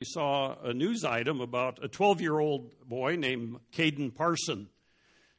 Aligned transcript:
we 0.00 0.06
saw 0.06 0.56
a 0.64 0.72
news 0.72 1.04
item 1.04 1.42
about 1.42 1.84
a 1.84 1.88
12 1.88 2.22
year 2.22 2.38
old 2.38 2.70
boy 2.88 3.16
named 3.16 3.58
Caden 3.70 4.14
Parson. 4.14 4.66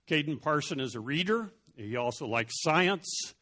Caden 0.08 0.40
Parson 0.40 0.80
is 0.80 0.94
a 0.94 1.00
reader, 1.00 1.50
he 1.76 1.96
also 1.96 2.28
likes 2.28 2.62
science, 2.62 3.34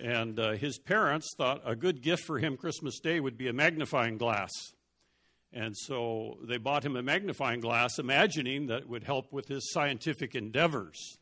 and 0.00 0.40
uh, 0.40 0.52
his 0.52 0.78
parents 0.78 1.34
thought 1.36 1.60
a 1.66 1.76
good 1.76 2.00
gift 2.00 2.24
for 2.24 2.38
him 2.38 2.56
Christmas 2.56 2.98
Day 2.98 3.20
would 3.20 3.36
be 3.36 3.48
a 3.48 3.52
magnifying 3.52 4.16
glass. 4.16 4.50
And 5.52 5.76
so 5.76 6.38
they 6.48 6.56
bought 6.56 6.84
him 6.84 6.96
a 6.96 7.02
magnifying 7.02 7.60
glass, 7.60 7.98
imagining 7.98 8.68
that 8.68 8.82
it 8.82 8.88
would 8.88 9.04
help 9.04 9.34
with 9.34 9.46
his 9.46 9.70
scientific 9.70 10.34
endeavors. 10.34 11.18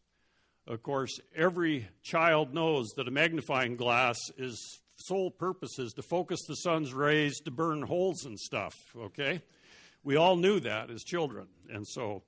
Of 0.69 0.85
course, 0.85 1.19
every 1.35 1.89
child 2.05 2.55
knows 2.55 2.91
that 2.97 3.09
a 3.09 3.11
magnifying 3.11 3.75
glass 3.75 4.19
is 4.39 4.82
sole 5.07 5.31
purpose 5.31 5.79
is 5.79 5.93
to 5.95 6.03
focus 6.03 6.41
the 6.47 6.55
sun's 6.57 6.93
rays 6.93 7.41
to 7.41 7.51
burn 7.51 7.83
holes 7.83 8.25
and 8.25 8.39
stuff, 8.39 8.75
okay? 8.97 9.43
We 10.05 10.17
all 10.17 10.37
knew 10.37 10.61
that 10.61 10.91
as 10.91 11.03
children. 11.03 11.47
And 11.71 11.87
so 11.87 12.23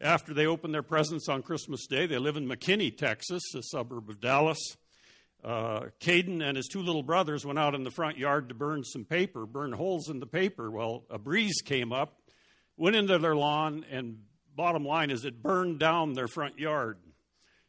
after 0.00 0.32
they 0.32 0.46
opened 0.46 0.74
their 0.74 0.82
presents 0.82 1.28
on 1.28 1.42
Christmas 1.42 1.86
Day, 1.86 2.06
they 2.06 2.18
live 2.18 2.36
in 2.36 2.48
McKinney, 2.48 2.96
Texas, 2.96 3.42
a 3.54 3.62
suburb 3.62 4.08
of 4.08 4.20
Dallas. 4.20 4.58
Uh, 5.44 5.86
Caden 6.00 6.42
and 6.42 6.56
his 6.56 6.68
two 6.68 6.82
little 6.82 7.02
brothers 7.02 7.46
went 7.46 7.58
out 7.58 7.74
in 7.74 7.82
the 7.82 7.90
front 7.90 8.18
yard 8.18 8.48
to 8.48 8.54
burn 8.54 8.84
some 8.84 9.04
paper, 9.04 9.46
burn 9.46 9.72
holes 9.72 10.08
in 10.08 10.20
the 10.20 10.26
paper. 10.26 10.70
Well, 10.70 11.04
a 11.10 11.18
breeze 11.18 11.62
came 11.64 11.92
up, 11.92 12.20
went 12.76 12.96
into 12.96 13.18
their 13.18 13.36
lawn, 13.36 13.84
and 13.90 14.18
bottom 14.54 14.84
line 14.84 15.10
is 15.10 15.24
it 15.24 15.42
burned 15.42 15.78
down 15.78 16.12
their 16.12 16.28
front 16.28 16.58
yard. 16.58 16.98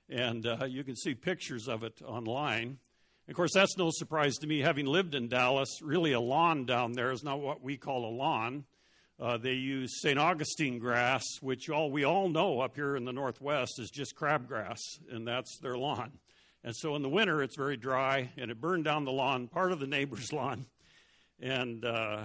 And 0.09 0.45
uh, 0.45 0.65
you 0.65 0.83
can 0.83 0.95
see 0.95 1.13
pictures 1.13 1.69
of 1.69 1.83
it 1.83 2.01
online. 2.05 2.79
Of 3.27 3.35
course, 3.35 3.51
that's 3.53 3.77
no 3.77 3.89
surprise 3.91 4.35
to 4.37 4.47
me, 4.47 4.59
having 4.59 4.85
lived 4.85 5.15
in 5.15 5.29
Dallas. 5.29 5.79
Really, 5.81 6.11
a 6.11 6.19
lawn 6.19 6.65
down 6.65 6.93
there 6.93 7.11
is 7.11 7.23
not 7.23 7.39
what 7.39 7.61
we 7.61 7.77
call 7.77 8.05
a 8.05 8.13
lawn. 8.13 8.65
Uh, 9.19 9.37
they 9.37 9.53
use 9.53 10.01
St. 10.01 10.17
Augustine 10.17 10.79
grass, 10.79 11.23
which 11.41 11.69
all 11.69 11.91
we 11.91 12.03
all 12.03 12.27
know 12.27 12.59
up 12.59 12.75
here 12.75 12.95
in 12.95 13.05
the 13.05 13.13
Northwest 13.13 13.79
is 13.79 13.91
just 13.91 14.15
crabgrass, 14.15 14.79
and 15.11 15.27
that's 15.27 15.59
their 15.59 15.77
lawn. 15.77 16.11
And 16.63 16.75
so 16.75 16.95
in 16.95 17.03
the 17.03 17.09
winter, 17.09 17.43
it's 17.43 17.55
very 17.55 17.77
dry, 17.77 18.31
and 18.37 18.49
it 18.49 18.59
burned 18.59 18.83
down 18.83 19.05
the 19.05 19.11
lawn, 19.11 19.47
part 19.47 19.71
of 19.71 19.79
the 19.79 19.87
neighbor's 19.87 20.33
lawn. 20.33 20.65
And 21.39 21.85
uh, 21.85 22.23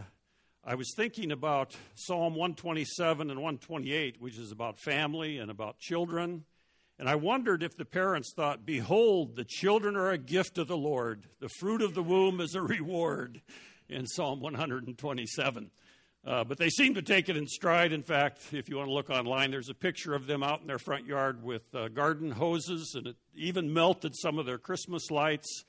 I 0.65 0.75
was 0.75 0.93
thinking 0.97 1.31
about 1.31 1.77
Psalm 1.95 2.35
127 2.35 3.31
and 3.31 3.39
128, 3.39 4.17
which 4.21 4.39
is 4.39 4.51
about 4.51 4.79
family 4.79 5.39
and 5.39 5.51
about 5.51 5.79
children 5.79 6.45
and 6.99 7.09
I 7.09 7.15
wondered 7.15 7.63
if 7.63 7.77
the 7.77 7.85
parents 7.85 8.33
thought, 8.35 8.65
Behold, 8.65 9.37
the 9.37 9.45
children 9.45 9.97
are 9.97 10.11
a 10.11 10.19
gift 10.19 10.59
of 10.59 10.69
the 10.69 10.77
Lord, 10.77 11.27
the 11.41 11.49
fruit 11.49 11.83
of 11.83 11.95
the 11.95 12.03
womb 12.03 12.41
is 12.41 12.55
a 12.55 12.63
reward 12.63 13.43
in 13.89 14.07
Psalm 14.07 14.41
127. 14.41 15.71
Uh, 16.27 16.43
but 16.43 16.59
they 16.59 16.71
seem 16.71 16.95
to 16.95 17.03
take 17.03 17.29
it 17.29 17.37
in 17.37 17.47
stride. 17.47 17.93
In 17.93 18.03
fact, 18.03 18.53
if 18.53 18.69
you 18.69 18.77
want 18.77 18.89
to 18.89 18.95
look 18.95 19.11
online, 19.11 19.53
there's 19.53 19.69
a 19.69 19.75
picture 19.75 20.13
of 20.13 20.27
them 20.27 20.43
out 20.43 20.61
in 20.61 20.67
their 20.67 20.79
front 20.79 21.07
yard 21.07 21.45
with 21.45 21.63
uh, 21.73 21.87
garden 21.87 22.33
hoses, 22.33 22.95
and 22.97 23.07
it 23.07 23.17
even 23.37 23.73
melted 23.73 24.13
some 24.17 24.39
of 24.39 24.47
their 24.47 24.59
Christmas 24.59 25.09
lights. 25.13 25.65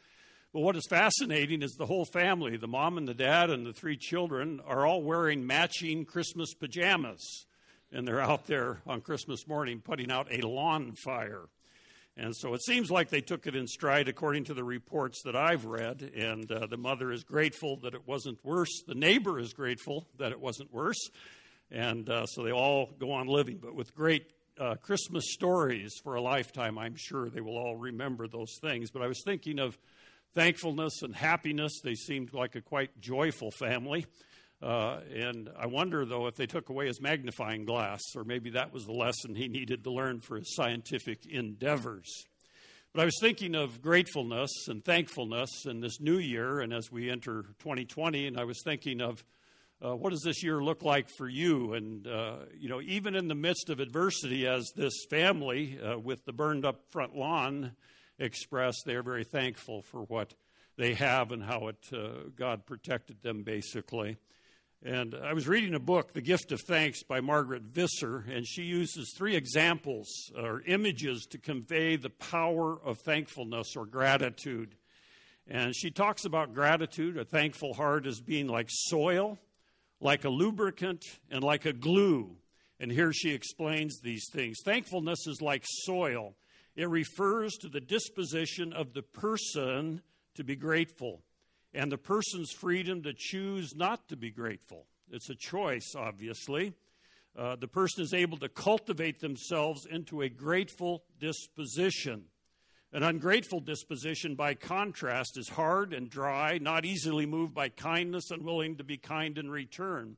But 0.53 0.62
what 0.62 0.75
is 0.75 0.88
fascinating 0.89 1.62
is 1.62 1.73
the 1.73 1.86
whole 1.86 2.06
family 2.06 2.58
the 2.58 2.67
mom 2.67 2.97
and 2.97 3.08
the 3.08 3.14
dad 3.14 3.52
and 3.52 3.67
the 3.67 3.73
three 3.73 3.97
children 3.97 4.59
are 4.66 4.88
all 4.88 5.03
wearing 5.03 5.45
matching 5.45 6.06
Christmas 6.06 6.56
pajamas 6.56 7.45
and 7.91 8.07
they're 8.07 8.21
out 8.21 8.45
there 8.45 8.81
on 8.85 9.02
Christmas 9.02 9.47
morning 9.47 9.81
putting 9.83 10.11
out 10.11 10.27
a 10.31 10.45
lawn 10.45 10.93
fire. 10.93 11.49
And 12.16 12.35
so 12.35 12.55
it 12.55 12.63
seems 12.63 12.89
like 12.89 13.09
they 13.09 13.21
took 13.21 13.45
it 13.45 13.55
in 13.55 13.67
stride, 13.67 14.07
according 14.07 14.45
to 14.45 14.55
the 14.55 14.63
reports 14.63 15.21
that 15.23 15.35
I've 15.35 15.66
read. 15.66 16.02
And 16.16 16.52
uh, 16.52 16.66
the 16.66 16.77
mother 16.77 17.11
is 17.11 17.23
grateful 17.23 17.77
that 17.83 17.94
it 17.94 18.07
wasn't 18.07 18.44
worse. 18.44 18.81
The 18.88 18.95
neighbor 18.95 19.39
is 19.39 19.53
grateful 19.53 20.07
that 20.17 20.31
it 20.31 20.39
wasn't 20.39 20.73
worse. 20.73 21.09
And 21.69 22.09
uh, 22.09 22.25
so 22.25 22.44
they 22.44 22.52
all 22.52 22.89
go 22.97 23.11
on 23.11 23.27
living, 23.27 23.59
but 23.61 23.75
with 23.75 23.94
great 23.94 24.31
uh, 24.59 24.75
Christmas 24.75 25.25
stories 25.31 25.94
for 26.03 26.16
a 26.16 26.22
lifetime. 26.22 26.77
I'm 26.77 26.95
sure 26.97 27.29
they 27.29 27.41
will 27.41 27.57
all 27.57 27.75
remember 27.75 28.27
those 28.27 28.57
things. 28.61 28.89
But 28.89 29.03
I 29.03 29.07
was 29.07 29.22
thinking 29.23 29.59
of 29.59 29.78
thankfulness 30.33 31.01
and 31.03 31.16
happiness. 31.16 31.81
They 31.83 31.94
seemed 31.94 32.33
like 32.33 32.56
a 32.56 32.62
quite 32.62 33.00
joyful 33.00 33.51
family. 33.51 34.06
Uh, 34.62 35.01
and 35.13 35.50
I 35.57 35.68
wonder, 35.68 36.03
though, 36.06 36.28
if 36.28 36.35
they 36.35 36.47
took 36.47 36.69
away 36.69 36.88
his 36.88 37.00
magnifying 37.00 37.66
glass, 37.66 38.01
or 38.16 38.23
maybe 38.23 38.51
that 38.51 38.73
was 38.73 38.85
the 38.85 38.91
lesson 38.91 39.35
he 39.35 39.47
needed 39.47 39.84
to 39.84 39.91
learn 39.91 40.19
for 40.19 40.38
his 40.38 40.56
scientific 40.56 41.25
endeavors. 41.28 42.25
But 42.94 43.01
I 43.01 43.06
was 43.06 43.18
thinking 43.22 43.53
of 43.53 43.81
gratefulness 43.81 44.50
and 44.68 44.84
thankfulness 44.84 45.66
in 45.66 45.81
this 45.81 46.00
new 46.00 46.18
year, 46.18 46.59
and 46.59 46.73
as 46.73 46.91
we 46.91 47.12
enter 47.12 47.44
2020, 47.59 48.28
and 48.28 48.40
I 48.40 48.45
was 48.45 48.62
thinking 48.63 49.01
of 49.01 49.23
uh, 49.85 49.95
what 49.95 50.09
does 50.09 50.23
this 50.23 50.44
year 50.44 50.63
look 50.63 50.81
like 50.81 51.07
for 51.07 51.29
you? 51.29 51.74
And, 51.74 52.07
uh, 52.07 52.38
you 52.57 52.68
know, 52.68 52.81
even 52.81 53.16
in 53.16 53.28
the 53.28 53.35
midst 53.35 53.69
of 53.69 53.79
adversity, 53.79 54.47
as 54.47 54.72
this 54.75 54.94
family 55.09 55.79
uh, 55.79 56.00
with 56.00 56.25
the 56.25 56.34
burned 56.34 56.66
up 56.66 56.81
front 56.89 57.16
lawn 57.16 57.74
expressed, 58.18 58.84
they 58.85 58.95
are 58.95 59.03
very 59.03 59.24
thankful 59.24 59.84
for 59.84 60.01
what 60.01 60.34
they 60.78 60.95
have 60.95 61.31
and 61.31 61.44
how 61.44 61.68
it, 61.68 61.78
uh, 61.94 62.29
God 62.35 62.66
protected 62.66 63.22
them, 63.22 63.44
basically. 63.44 64.18
And 64.85 65.15
I 65.15 65.33
was 65.33 65.47
reading 65.47 65.73
a 65.73 65.79
book, 65.79 66.13
The 66.13 66.21
Gift 66.21 66.51
of 66.51 66.61
Thanks 66.61 67.01
by 67.01 67.19
Margaret 67.19 67.63
Visser, 67.63 68.23
and 68.31 68.45
she 68.47 68.61
uses 68.61 69.11
three 69.17 69.35
examples 69.35 70.07
or 70.38 70.61
images 70.67 71.25
to 71.31 71.39
convey 71.39 71.95
the 71.95 72.11
power 72.11 72.79
of 72.85 72.99
thankfulness 72.99 73.75
or 73.75 73.88
gratitude. 73.88 74.75
And 75.47 75.75
she 75.75 75.89
talks 75.89 76.25
about 76.25 76.53
gratitude, 76.53 77.17
a 77.17 77.25
thankful 77.25 77.73
heart, 77.73 78.05
as 78.05 78.21
being 78.21 78.47
like 78.47 78.67
soil, 78.69 79.39
like 79.99 80.25
a 80.25 80.29
lubricant, 80.29 81.03
and 81.31 81.44
like 81.44 81.65
a 81.65 81.73
glue. 81.73 82.38
And 82.79 82.91
here 82.91 83.11
she 83.11 83.31
explains 83.31 83.99
these 83.99 84.29
things. 84.31 84.57
Thankfulness 84.63 85.25
is 85.25 85.41
like 85.41 85.63
soil, 85.65 86.35
it 86.75 86.88
refers 86.88 87.55
to 87.55 87.67
the 87.67 87.81
disposition 87.81 88.73
of 88.73 88.94
the 88.94 89.01
person 89.01 90.03
to 90.35 90.44
be 90.44 90.55
grateful 90.55 91.23
and 91.77 91.91
the 91.91 91.97
person's 91.97 92.51
freedom 92.51 93.03
to 93.03 93.13
choose 93.15 93.75
not 93.75 94.07
to 94.09 94.15
be 94.15 94.31
grateful. 94.31 94.88
It's 95.11 95.29
a 95.29 95.35
choice, 95.35 95.93
obviously. 95.95 96.73
Uh, 97.38 97.55
the 97.55 97.67
person 97.67 98.03
is 98.03 98.15
able 98.15 98.38
to 98.39 98.49
cultivate 98.49 99.19
themselves 99.19 99.85
into 99.85 100.23
a 100.23 100.27
grateful 100.27 101.03
disposition. 101.19 102.23
An 102.93 103.03
ungrateful 103.03 103.59
disposition, 103.59 104.33
by 104.33 104.55
contrast, 104.55 105.38
is 105.38 105.49
hard 105.49 105.93
and 105.93 106.09
dry, 106.09 106.57
not 106.57 106.83
easily 106.83 107.27
moved 107.27 107.53
by 107.53 107.69
kindness, 107.69 108.31
unwilling 108.31 108.77
to 108.77 108.83
be 108.83 108.97
kind 108.97 109.38
in 109.38 109.51
return. 109.51 110.17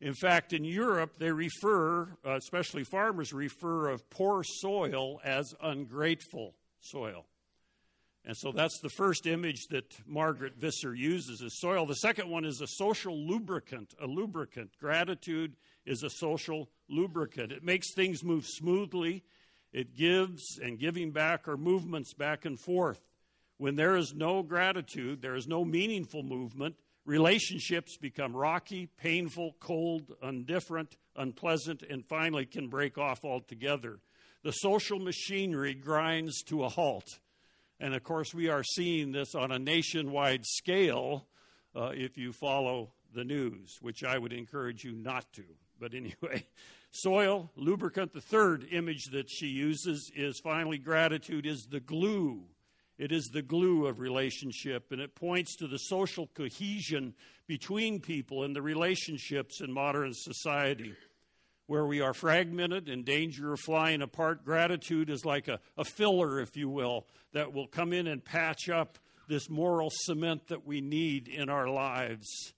In 0.00 0.14
fact, 0.14 0.54
in 0.54 0.64
Europe, 0.64 1.18
they 1.18 1.32
refer, 1.32 2.16
uh, 2.26 2.36
especially 2.36 2.84
farmers, 2.84 3.34
refer 3.34 3.90
of 3.90 4.08
poor 4.08 4.42
soil 4.42 5.20
as 5.22 5.54
ungrateful 5.62 6.54
soil. 6.80 7.26
And 8.26 8.36
so 8.36 8.52
that's 8.52 8.80
the 8.80 8.88
first 8.88 9.26
image 9.26 9.66
that 9.68 9.98
Margaret 10.06 10.54
Visser 10.56 10.94
uses 10.94 11.42
is 11.42 11.60
soil. 11.60 11.84
The 11.84 11.96
second 11.96 12.30
one 12.30 12.46
is 12.46 12.62
a 12.62 12.66
social 12.66 13.14
lubricant, 13.14 13.94
a 14.00 14.06
lubricant. 14.06 14.70
Gratitude 14.80 15.56
is 15.84 16.02
a 16.02 16.08
social 16.08 16.70
lubricant. 16.88 17.52
It 17.52 17.62
makes 17.62 17.92
things 17.92 18.24
move 18.24 18.46
smoothly. 18.46 19.24
It 19.74 19.94
gives 19.94 20.58
and 20.62 20.78
giving 20.78 21.10
back 21.10 21.48
are 21.48 21.58
movements 21.58 22.14
back 22.14 22.46
and 22.46 22.58
forth. 22.58 23.00
When 23.58 23.76
there 23.76 23.96
is 23.96 24.14
no 24.14 24.42
gratitude, 24.42 25.20
there 25.20 25.34
is 25.34 25.46
no 25.46 25.64
meaningful 25.64 26.22
movement. 26.22 26.76
Relationships 27.04 27.98
become 27.98 28.34
rocky, 28.34 28.86
painful, 28.96 29.56
cold, 29.60 30.14
indifferent, 30.22 30.96
unpleasant, 31.16 31.82
and 31.82 32.06
finally 32.06 32.46
can 32.46 32.68
break 32.68 32.96
off 32.96 33.24
altogether. 33.24 33.98
The 34.42 34.52
social 34.52 34.98
machinery 34.98 35.74
grinds 35.74 36.42
to 36.44 36.64
a 36.64 36.68
halt. 36.68 37.18
And 37.84 37.94
of 37.94 38.02
course, 38.02 38.32
we 38.32 38.48
are 38.48 38.64
seeing 38.64 39.12
this 39.12 39.34
on 39.34 39.52
a 39.52 39.58
nationwide 39.58 40.46
scale 40.46 41.26
uh, 41.76 41.90
if 41.92 42.16
you 42.16 42.32
follow 42.32 42.94
the 43.14 43.24
news, 43.24 43.76
which 43.82 44.02
I 44.02 44.16
would 44.16 44.32
encourage 44.32 44.84
you 44.84 44.92
not 44.92 45.30
to. 45.34 45.44
But 45.78 45.92
anyway, 45.92 46.46
soil, 46.92 47.50
lubricant. 47.56 48.14
The 48.14 48.22
third 48.22 48.66
image 48.72 49.10
that 49.12 49.28
she 49.28 49.48
uses 49.48 50.10
is 50.16 50.40
finally 50.40 50.78
gratitude 50.78 51.44
is 51.44 51.66
the 51.66 51.78
glue. 51.78 52.44
It 52.96 53.12
is 53.12 53.26
the 53.26 53.42
glue 53.42 53.86
of 53.86 54.00
relationship, 54.00 54.90
and 54.90 54.98
it 54.98 55.14
points 55.14 55.54
to 55.56 55.66
the 55.66 55.78
social 55.78 56.28
cohesion 56.28 57.12
between 57.46 58.00
people 58.00 58.44
and 58.44 58.56
the 58.56 58.62
relationships 58.62 59.60
in 59.60 59.70
modern 59.70 60.14
society 60.14 60.94
where 61.66 61.86
we 61.86 62.00
are 62.00 62.14
fragmented, 62.14 62.88
in 62.88 63.04
danger 63.04 63.52
of 63.52 63.60
flying 63.60 64.02
apart. 64.02 64.44
Gratitude 64.44 65.08
is 65.08 65.24
like 65.24 65.48
a, 65.48 65.60
a 65.76 65.84
filler, 65.84 66.40
if 66.40 66.56
you 66.56 66.68
will, 66.68 67.06
that 67.32 67.52
will 67.52 67.66
come 67.66 67.92
in 67.92 68.06
and 68.06 68.24
patch 68.24 68.68
up 68.68 68.98
this 69.28 69.48
moral 69.48 69.90
cement 69.90 70.48
that 70.48 70.66
we 70.66 70.80
need 70.80 71.28
in 71.28 71.48
our 71.48 71.68
lives. 71.68 72.52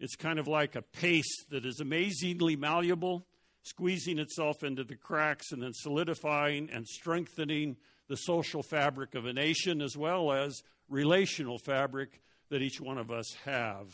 It's 0.00 0.16
kind 0.16 0.38
of 0.38 0.46
like 0.46 0.74
a 0.74 0.82
paste 0.82 1.46
that 1.50 1.64
is 1.66 1.80
amazingly 1.80 2.56
malleable, 2.56 3.26
squeezing 3.62 4.18
itself 4.18 4.62
into 4.62 4.84
the 4.84 4.96
cracks 4.96 5.52
and 5.52 5.62
then 5.62 5.72
solidifying 5.72 6.70
and 6.72 6.86
strengthening 6.86 7.76
the 8.08 8.16
social 8.16 8.62
fabric 8.62 9.14
of 9.14 9.26
a 9.26 9.32
nation 9.32 9.82
as 9.82 9.96
well 9.96 10.32
as 10.32 10.62
relational 10.88 11.58
fabric 11.58 12.20
that 12.50 12.62
each 12.62 12.80
one 12.80 12.98
of 12.98 13.10
us 13.10 13.34
have. 13.44 13.86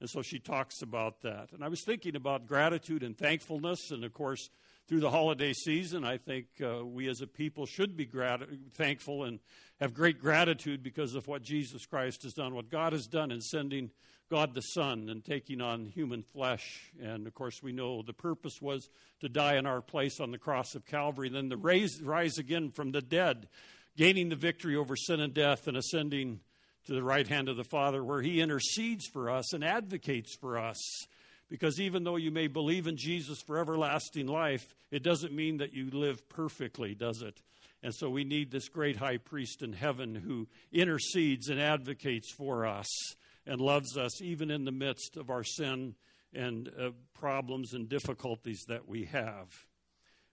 And 0.00 0.08
so 0.08 0.22
she 0.22 0.38
talks 0.38 0.82
about 0.82 1.20
that. 1.22 1.52
And 1.52 1.62
I 1.62 1.68
was 1.68 1.82
thinking 1.84 2.16
about 2.16 2.46
gratitude 2.46 3.02
and 3.02 3.16
thankfulness. 3.16 3.90
And 3.90 4.04
of 4.04 4.14
course, 4.14 4.48
through 4.88 5.00
the 5.00 5.10
holiday 5.10 5.52
season, 5.52 6.04
I 6.04 6.16
think 6.16 6.46
uh, 6.60 6.84
we 6.84 7.08
as 7.08 7.20
a 7.20 7.26
people 7.26 7.66
should 7.66 7.96
be 7.96 8.06
grat- 8.06 8.48
thankful 8.72 9.24
and 9.24 9.38
have 9.78 9.94
great 9.94 10.20
gratitude 10.20 10.82
because 10.82 11.14
of 11.14 11.28
what 11.28 11.42
Jesus 11.42 11.86
Christ 11.86 12.22
has 12.24 12.32
done, 12.32 12.54
what 12.54 12.70
God 12.70 12.92
has 12.92 13.06
done 13.06 13.30
in 13.30 13.40
sending 13.40 13.90
God 14.30 14.54
the 14.54 14.62
Son 14.62 15.08
and 15.08 15.24
taking 15.24 15.60
on 15.60 15.86
human 15.86 16.22
flesh. 16.22 16.92
And 17.00 17.26
of 17.26 17.34
course, 17.34 17.62
we 17.62 17.72
know 17.72 18.02
the 18.02 18.12
purpose 18.12 18.60
was 18.62 18.88
to 19.20 19.28
die 19.28 19.56
in 19.56 19.66
our 19.66 19.80
place 19.80 20.18
on 20.20 20.30
the 20.30 20.38
cross 20.38 20.74
of 20.74 20.86
Calvary, 20.86 21.28
then 21.28 21.50
to 21.50 21.56
raise, 21.56 22.00
rise 22.00 22.38
again 22.38 22.70
from 22.70 22.92
the 22.92 23.02
dead, 23.02 23.48
gaining 23.96 24.28
the 24.28 24.36
victory 24.36 24.76
over 24.76 24.96
sin 24.96 25.20
and 25.20 25.34
death, 25.34 25.66
and 25.66 25.76
ascending 25.76 26.40
to 26.86 26.94
the 26.94 27.02
right 27.02 27.26
hand 27.26 27.48
of 27.48 27.56
the 27.56 27.64
Father, 27.64 28.02
where 28.02 28.22
He 28.22 28.40
intercedes 28.40 29.06
for 29.06 29.30
us 29.30 29.52
and 29.52 29.64
advocates 29.64 30.36
for 30.36 30.58
us. 30.58 30.78
Because 31.48 31.80
even 31.80 32.04
though 32.04 32.16
you 32.16 32.30
may 32.30 32.46
believe 32.46 32.86
in 32.86 32.96
Jesus 32.96 33.42
for 33.42 33.58
everlasting 33.58 34.26
life, 34.26 34.74
it 34.90 35.02
doesn't 35.02 35.34
mean 35.34 35.58
that 35.58 35.74
you 35.74 35.90
live 35.90 36.28
perfectly, 36.28 36.94
does 36.94 37.22
it? 37.22 37.42
And 37.82 37.94
so 37.94 38.08
we 38.08 38.24
need 38.24 38.50
this 38.50 38.68
great 38.68 38.96
high 38.96 39.16
priest 39.16 39.62
in 39.62 39.72
heaven 39.72 40.14
who 40.14 40.48
intercedes 40.70 41.48
and 41.48 41.60
advocates 41.60 42.32
for 42.32 42.66
us 42.66 42.86
and 43.46 43.60
loves 43.60 43.96
us 43.96 44.20
even 44.22 44.50
in 44.50 44.64
the 44.64 44.72
midst 44.72 45.16
of 45.16 45.30
our 45.30 45.42
sin 45.42 45.94
and 46.32 46.70
uh, 46.78 46.90
problems 47.14 47.72
and 47.72 47.88
difficulties 47.88 48.64
that 48.68 48.86
we 48.86 49.06
have. 49.06 49.48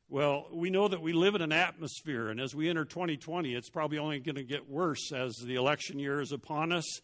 Well, 0.10 0.48
we 0.54 0.70
know 0.70 0.88
that 0.88 1.02
we 1.02 1.12
live 1.12 1.36
in 1.36 1.42
an 1.42 1.52
atmosphere, 1.52 2.30
and 2.30 2.40
as 2.40 2.56
we 2.56 2.70
enter 2.70 2.86
2020, 2.86 3.54
it's 3.54 3.70
probably 3.70 3.98
only 3.98 4.22
going 4.22 4.38
to 4.38 4.44
get 4.44 4.70
worse 4.70 5.12
as 5.12 5.36
the 5.36 5.56
election 5.56 6.00
year 6.00 6.22
is 6.22 6.32
upon 6.32 6.72
us. 6.72 7.02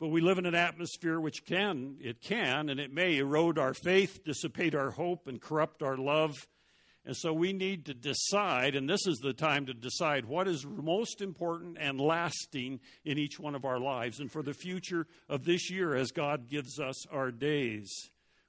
But 0.00 0.08
we 0.08 0.22
live 0.22 0.38
in 0.38 0.46
an 0.46 0.54
atmosphere 0.54 1.20
which 1.20 1.44
can, 1.44 1.96
it 2.00 2.22
can, 2.22 2.70
and 2.70 2.80
it 2.80 2.90
may 2.94 3.18
erode 3.18 3.58
our 3.58 3.74
faith, 3.74 4.24
dissipate 4.24 4.74
our 4.74 4.90
hope, 4.90 5.26
and 5.26 5.38
corrupt 5.38 5.82
our 5.82 5.98
love. 5.98 6.34
And 7.04 7.14
so 7.14 7.30
we 7.34 7.52
need 7.52 7.84
to 7.86 7.94
decide, 7.94 8.74
and 8.74 8.88
this 8.88 9.06
is 9.06 9.18
the 9.18 9.34
time 9.34 9.66
to 9.66 9.74
decide 9.74 10.24
what 10.24 10.48
is 10.48 10.64
most 10.64 11.20
important 11.20 11.76
and 11.78 12.00
lasting 12.00 12.80
in 13.04 13.18
each 13.18 13.38
one 13.38 13.54
of 13.54 13.66
our 13.66 13.78
lives 13.78 14.18
and 14.18 14.32
for 14.32 14.42
the 14.42 14.54
future 14.54 15.06
of 15.28 15.44
this 15.44 15.70
year 15.70 15.94
as 15.94 16.10
God 16.10 16.48
gives 16.48 16.80
us 16.80 17.06
our 17.08 17.30
days. 17.30 17.92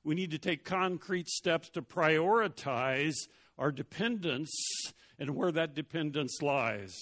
We 0.05 0.15
need 0.15 0.31
to 0.31 0.39
take 0.39 0.63
concrete 0.63 1.27
steps 1.27 1.69
to 1.71 1.81
prioritize 1.81 3.27
our 3.57 3.71
dependence 3.71 4.51
and 5.19 5.35
where 5.35 5.51
that 5.51 5.73
dependence 5.73 6.41
lies. 6.41 6.93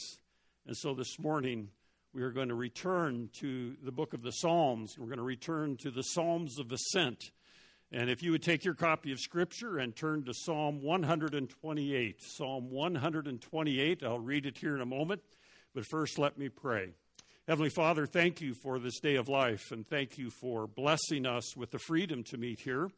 And 0.66 0.76
so 0.76 0.94
this 0.94 1.20
morning, 1.20 1.70
we 2.14 2.22
are 2.22 2.32
going 2.32 2.50
to 2.50 2.56
return 2.56 3.30
to 3.40 3.76
the 3.84 3.92
book 3.92 4.14
of 4.14 4.22
the 4.22 4.32
Psalms. 4.32 4.96
We're 4.98 5.08
going 5.08 5.18
to 5.18 5.24
return 5.24 5.78
to 5.82 5.92
the 5.92 6.02
Psalms 6.02 6.58
of 6.60 6.72
Ascent. 6.72 7.32
And 7.92 8.10
if 8.10 8.24
you 8.24 8.32
would 8.32 8.42
take 8.42 8.64
your 8.64 8.74
copy 8.74 9.12
of 9.12 9.20
Scripture 9.20 9.78
and 9.78 9.96
turn 9.96 10.24
to 10.24 10.34
Psalm 10.34 10.82
128, 10.82 12.22
Psalm 12.22 12.72
128, 12.72 14.04
I'll 14.04 14.20
read 14.20 14.46
it 14.46 14.58
here 14.58 14.76
in 14.76 14.82
a 14.82 14.86
moment. 14.86 15.22
But 15.74 15.86
first, 15.86 16.18
let 16.18 16.38
me 16.38 16.50
pray. 16.50 16.90
Heavenly 17.48 17.70
Father, 17.70 18.08
thank 18.08 18.42
you 18.42 18.56
for 18.56 18.80
this 18.80 19.00
day 19.00 19.18
of 19.18 19.30
life, 19.30 19.72
and 19.72 19.88
thank 19.88 20.18
you 20.18 20.32
for 20.32 20.66
blessing 20.66 21.28
us 21.28 21.56
with 21.56 21.70
the 21.70 21.80
freedom 21.80 22.24
to 22.24 22.38
meet 22.38 22.60
here. 22.60 22.90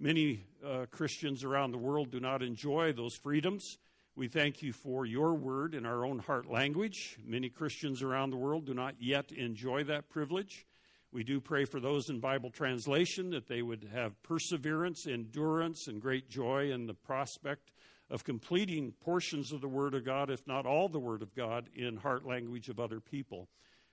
Many 0.00 0.44
uh, 0.64 0.86
Christians 0.92 1.42
around 1.42 1.72
the 1.72 1.78
world 1.78 2.12
do 2.12 2.20
not 2.20 2.40
enjoy 2.40 2.92
those 2.92 3.16
freedoms. 3.16 3.78
We 4.14 4.28
thank 4.28 4.62
you 4.62 4.72
for 4.72 5.04
your 5.04 5.34
word 5.34 5.74
in 5.74 5.84
our 5.84 6.06
own 6.06 6.20
heart 6.20 6.46
language. 6.48 7.16
Many 7.26 7.48
Christians 7.48 8.00
around 8.00 8.30
the 8.30 8.36
world 8.36 8.64
do 8.64 8.74
not 8.74 8.94
yet 9.00 9.32
enjoy 9.32 9.82
that 9.84 10.08
privilege. 10.08 10.66
We 11.10 11.24
do 11.24 11.40
pray 11.40 11.64
for 11.64 11.80
those 11.80 12.10
in 12.10 12.20
Bible 12.20 12.50
translation 12.50 13.30
that 13.30 13.48
they 13.48 13.60
would 13.60 13.88
have 13.92 14.22
perseverance, 14.22 15.08
endurance, 15.08 15.88
and 15.88 16.00
great 16.00 16.28
joy 16.28 16.70
in 16.70 16.86
the 16.86 16.94
prospect 16.94 17.72
of 18.08 18.22
completing 18.22 18.92
portions 19.00 19.50
of 19.50 19.60
the 19.60 19.68
Word 19.68 19.94
of 19.94 20.04
God, 20.04 20.30
if 20.30 20.46
not 20.46 20.64
all 20.64 20.88
the 20.88 21.00
Word 21.00 21.22
of 21.22 21.34
God, 21.34 21.70
in 21.74 21.96
heart 21.96 22.24
language 22.24 22.68
of 22.68 22.78
other 22.78 23.00
people. 23.00 23.48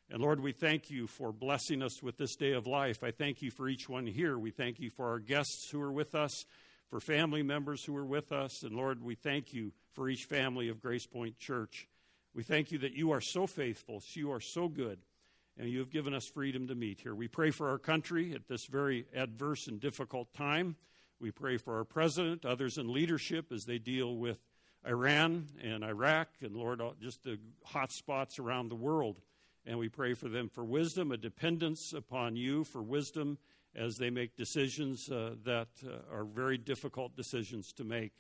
And 0.09 0.21
Lord, 0.21 0.39
we 0.39 0.51
thank 0.51 0.91
you 0.91 1.07
for 1.07 1.31
blessing 1.31 1.81
us 1.81 2.03
with 2.03 2.17
this 2.17 2.35
day 2.35 2.53
of 2.53 2.67
life. 2.67 3.03
I 3.03 3.09
thank 3.09 3.41
you 3.41 3.49
for 3.49 3.67
each 3.67 3.89
one 3.89 4.05
here. 4.05 4.37
We 4.37 4.51
thank 4.51 4.79
you 4.79 4.91
for 4.91 5.07
our 5.09 5.19
guests 5.19 5.69
who 5.71 5.81
are 5.81 5.91
with 5.91 6.13
us, 6.13 6.45
for 6.89 6.99
family 6.99 7.41
members 7.41 7.83
who 7.83 7.95
are 7.97 8.05
with 8.05 8.31
us. 8.31 8.61
And 8.61 8.75
Lord, 8.75 9.03
we 9.03 9.15
thank 9.15 9.51
you 9.51 9.73
for 9.93 10.07
each 10.07 10.25
family 10.25 10.69
of 10.69 10.79
Grace 10.79 11.07
Point 11.07 11.39
Church. 11.39 11.87
We 12.35 12.43
thank 12.43 12.71
you 12.71 12.77
that 12.79 12.93
you 12.93 13.11
are 13.11 13.21
so 13.21 13.47
faithful, 13.47 14.03
you 14.13 14.31
are 14.31 14.39
so 14.39 14.67
good, 14.67 14.99
and 15.57 15.69
you 15.69 15.79
have 15.79 15.89
given 15.89 16.13
us 16.13 16.27
freedom 16.27 16.67
to 16.67 16.75
meet 16.75 16.99
here. 16.99 17.15
We 17.15 17.27
pray 17.27 17.49
for 17.49 17.69
our 17.69 17.79
country 17.79 18.33
at 18.35 18.47
this 18.47 18.67
very 18.67 19.07
adverse 19.15 19.67
and 19.67 19.79
difficult 19.79 20.33
time. 20.33 20.75
We 21.19 21.31
pray 21.31 21.57
for 21.57 21.77
our 21.77 21.83
president, 21.83 22.45
others 22.45 22.77
in 22.77 22.93
leadership 22.93 23.51
as 23.51 23.63
they 23.63 23.79
deal 23.79 24.17
with 24.17 24.37
Iran 24.85 25.47
and 25.63 25.83
Iraq, 25.83 26.27
and 26.41 26.55
Lord, 26.55 26.79
uh, 26.79 26.91
just 27.01 27.23
the 27.23 27.39
hot 27.63 27.91
spots 27.91 28.37
around 28.37 28.69
the 28.69 28.75
world. 28.75 29.19
And 29.65 29.79
we 29.79 29.89
pray 29.89 30.13
for 30.13 30.29
them 30.29 30.47
for 30.47 30.63
wisdom, 30.63 31.11
a 31.11 31.17
dependence 31.17 31.93
upon 31.93 32.35
you 32.35 32.63
for 32.63 32.81
wisdom 32.83 33.37
as 33.75 33.97
they 33.97 34.09
make 34.09 34.35
decisions 34.35 35.09
uh, 35.09 35.35
that 35.43 35.67
uh, 35.85 36.15
are 36.15 36.23
very 36.23 36.57
difficult 36.57 37.15
decisions 37.15 37.73
to 37.73 37.83
make. 37.83 38.13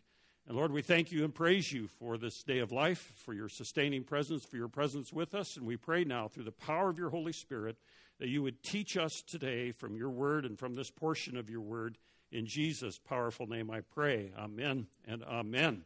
And 0.47 0.55
Lord, 0.55 0.71
we 0.71 0.81
thank 0.81 1.11
you 1.11 1.23
and 1.23 1.33
praise 1.33 1.71
you 1.71 1.87
for 1.87 2.17
this 2.17 2.43
day 2.43 2.59
of 2.59 2.71
life, 2.71 3.13
for 3.15 3.33
your 3.33 3.49
sustaining 3.49 4.03
presence, 4.03 4.45
for 4.45 4.57
your 4.57 4.67
presence 4.67 5.11
with 5.11 5.33
us. 5.33 5.57
And 5.57 5.65
we 5.65 5.77
pray 5.77 6.03
now 6.03 6.27
through 6.27 6.43
the 6.43 6.51
power 6.51 6.89
of 6.89 6.99
your 6.99 7.09
Holy 7.09 7.31
Spirit 7.31 7.77
that 8.19 8.29
you 8.29 8.43
would 8.43 8.61
teach 8.61 8.95
us 8.95 9.21
today 9.21 9.71
from 9.71 9.95
your 9.95 10.09
word 10.09 10.45
and 10.45 10.57
from 10.57 10.75
this 10.75 10.91
portion 10.91 11.35
of 11.35 11.49
your 11.49 11.61
word. 11.61 11.97
In 12.31 12.45
Jesus' 12.45 12.99
powerful 12.99 13.47
name 13.47 13.71
I 13.71 13.81
pray. 13.81 14.31
Amen 14.37 14.87
and 15.07 15.23
amen. 15.23 15.83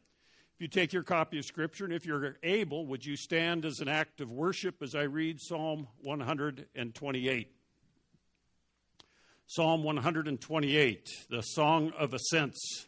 If 0.59 0.63
you 0.63 0.67
take 0.67 0.91
your 0.91 1.03
copy 1.03 1.39
of 1.39 1.45
Scripture, 1.45 1.85
and 1.85 1.93
if 1.93 2.05
you're 2.05 2.35
able, 2.43 2.85
would 2.87 3.05
you 3.05 3.15
stand 3.15 3.63
as 3.63 3.79
an 3.79 3.87
act 3.87 4.19
of 4.19 4.29
worship 4.29 4.83
as 4.83 4.93
I 4.93 5.03
read 5.03 5.39
Psalm 5.39 5.87
128? 6.01 7.51
Psalm 9.47 9.83
128, 9.83 11.09
the 11.29 11.41
Song 11.43 11.93
of 11.97 12.13
Ascents. 12.13 12.87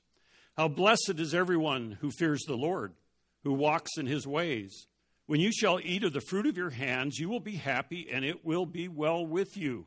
How 0.57 0.68
blessed 0.68 1.13
is 1.15 1.33
everyone 1.33 1.97
who 2.01 2.12
fears 2.12 2.44
the 2.45 2.57
Lord, 2.57 2.91
who 3.45 3.53
walks 3.53 3.91
in 3.97 4.06
his 4.06 4.27
ways. 4.27 4.88
When 5.27 5.39
you 5.39 5.53
shall 5.53 5.79
eat 5.81 6.03
of 6.03 6.12
the 6.12 6.19
fruit 6.19 6.47
of 6.47 6.57
your 6.57 6.71
hands, 6.71 7.19
you 7.19 7.29
will 7.29 7.39
be 7.39 7.56
happy, 7.56 8.09
and 8.12 8.25
it 8.25 8.44
will 8.44 8.65
be 8.65 8.89
well 8.89 9.25
with 9.25 9.56
you. 9.56 9.85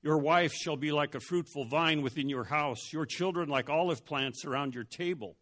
Your 0.00 0.18
wife 0.18 0.52
shall 0.52 0.76
be 0.76 0.92
like 0.92 1.16
a 1.16 1.20
fruitful 1.20 1.64
vine 1.64 2.02
within 2.02 2.28
your 2.28 2.44
house, 2.44 2.92
your 2.92 3.04
children 3.04 3.48
like 3.48 3.68
olive 3.68 4.04
plants 4.04 4.44
around 4.44 4.76
your 4.76 4.84
table. 4.84 5.34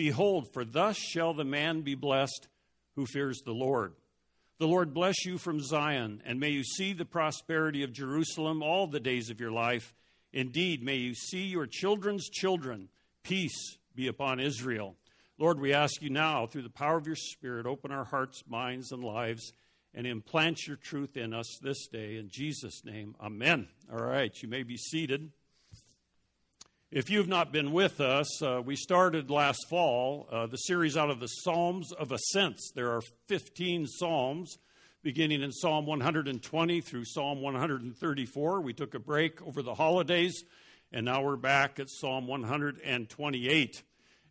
Behold, 0.00 0.50
for 0.54 0.64
thus 0.64 0.96
shall 0.96 1.34
the 1.34 1.44
man 1.44 1.82
be 1.82 1.94
blessed 1.94 2.48
who 2.96 3.04
fears 3.04 3.42
the 3.44 3.52
Lord. 3.52 3.92
The 4.58 4.66
Lord 4.66 4.94
bless 4.94 5.26
you 5.26 5.36
from 5.36 5.60
Zion, 5.60 6.22
and 6.24 6.40
may 6.40 6.48
you 6.48 6.64
see 6.64 6.94
the 6.94 7.04
prosperity 7.04 7.82
of 7.82 7.92
Jerusalem 7.92 8.62
all 8.62 8.86
the 8.86 8.98
days 8.98 9.28
of 9.28 9.40
your 9.40 9.50
life. 9.50 9.94
Indeed, 10.32 10.82
may 10.82 10.96
you 10.96 11.12
see 11.14 11.42
your 11.42 11.66
children's 11.66 12.30
children. 12.30 12.88
Peace 13.24 13.76
be 13.94 14.06
upon 14.06 14.40
Israel. 14.40 14.96
Lord, 15.36 15.60
we 15.60 15.74
ask 15.74 16.00
you 16.00 16.08
now, 16.08 16.46
through 16.46 16.62
the 16.62 16.70
power 16.70 16.96
of 16.96 17.06
your 17.06 17.14
Spirit, 17.14 17.66
open 17.66 17.92
our 17.92 18.04
hearts, 18.04 18.42
minds, 18.48 18.92
and 18.92 19.04
lives, 19.04 19.52
and 19.92 20.06
implant 20.06 20.66
your 20.66 20.76
truth 20.76 21.18
in 21.18 21.34
us 21.34 21.58
this 21.60 21.88
day. 21.88 22.16
In 22.16 22.30
Jesus' 22.30 22.86
name, 22.86 23.16
amen. 23.20 23.68
All 23.92 24.02
right, 24.02 24.32
you 24.42 24.48
may 24.48 24.62
be 24.62 24.78
seated. 24.78 25.30
If 26.92 27.08
you've 27.08 27.28
not 27.28 27.52
been 27.52 27.70
with 27.70 28.00
us, 28.00 28.42
uh, 28.42 28.60
we 28.64 28.74
started 28.74 29.30
last 29.30 29.68
fall 29.68 30.26
uh, 30.28 30.46
the 30.48 30.56
series 30.56 30.96
out 30.96 31.08
of 31.08 31.20
the 31.20 31.28
Psalms 31.28 31.92
of 31.92 32.10
Ascents. 32.10 32.72
There 32.74 32.90
are 32.90 33.00
15 33.28 33.86
Psalms, 33.86 34.58
beginning 35.00 35.40
in 35.40 35.52
Psalm 35.52 35.86
120 35.86 36.80
through 36.80 37.04
Psalm 37.04 37.42
134. 37.42 38.60
We 38.60 38.72
took 38.72 38.94
a 38.94 38.98
break 38.98 39.40
over 39.40 39.62
the 39.62 39.76
holidays, 39.76 40.42
and 40.90 41.04
now 41.04 41.22
we're 41.22 41.36
back 41.36 41.78
at 41.78 41.88
Psalm 41.88 42.26
128. 42.26 43.82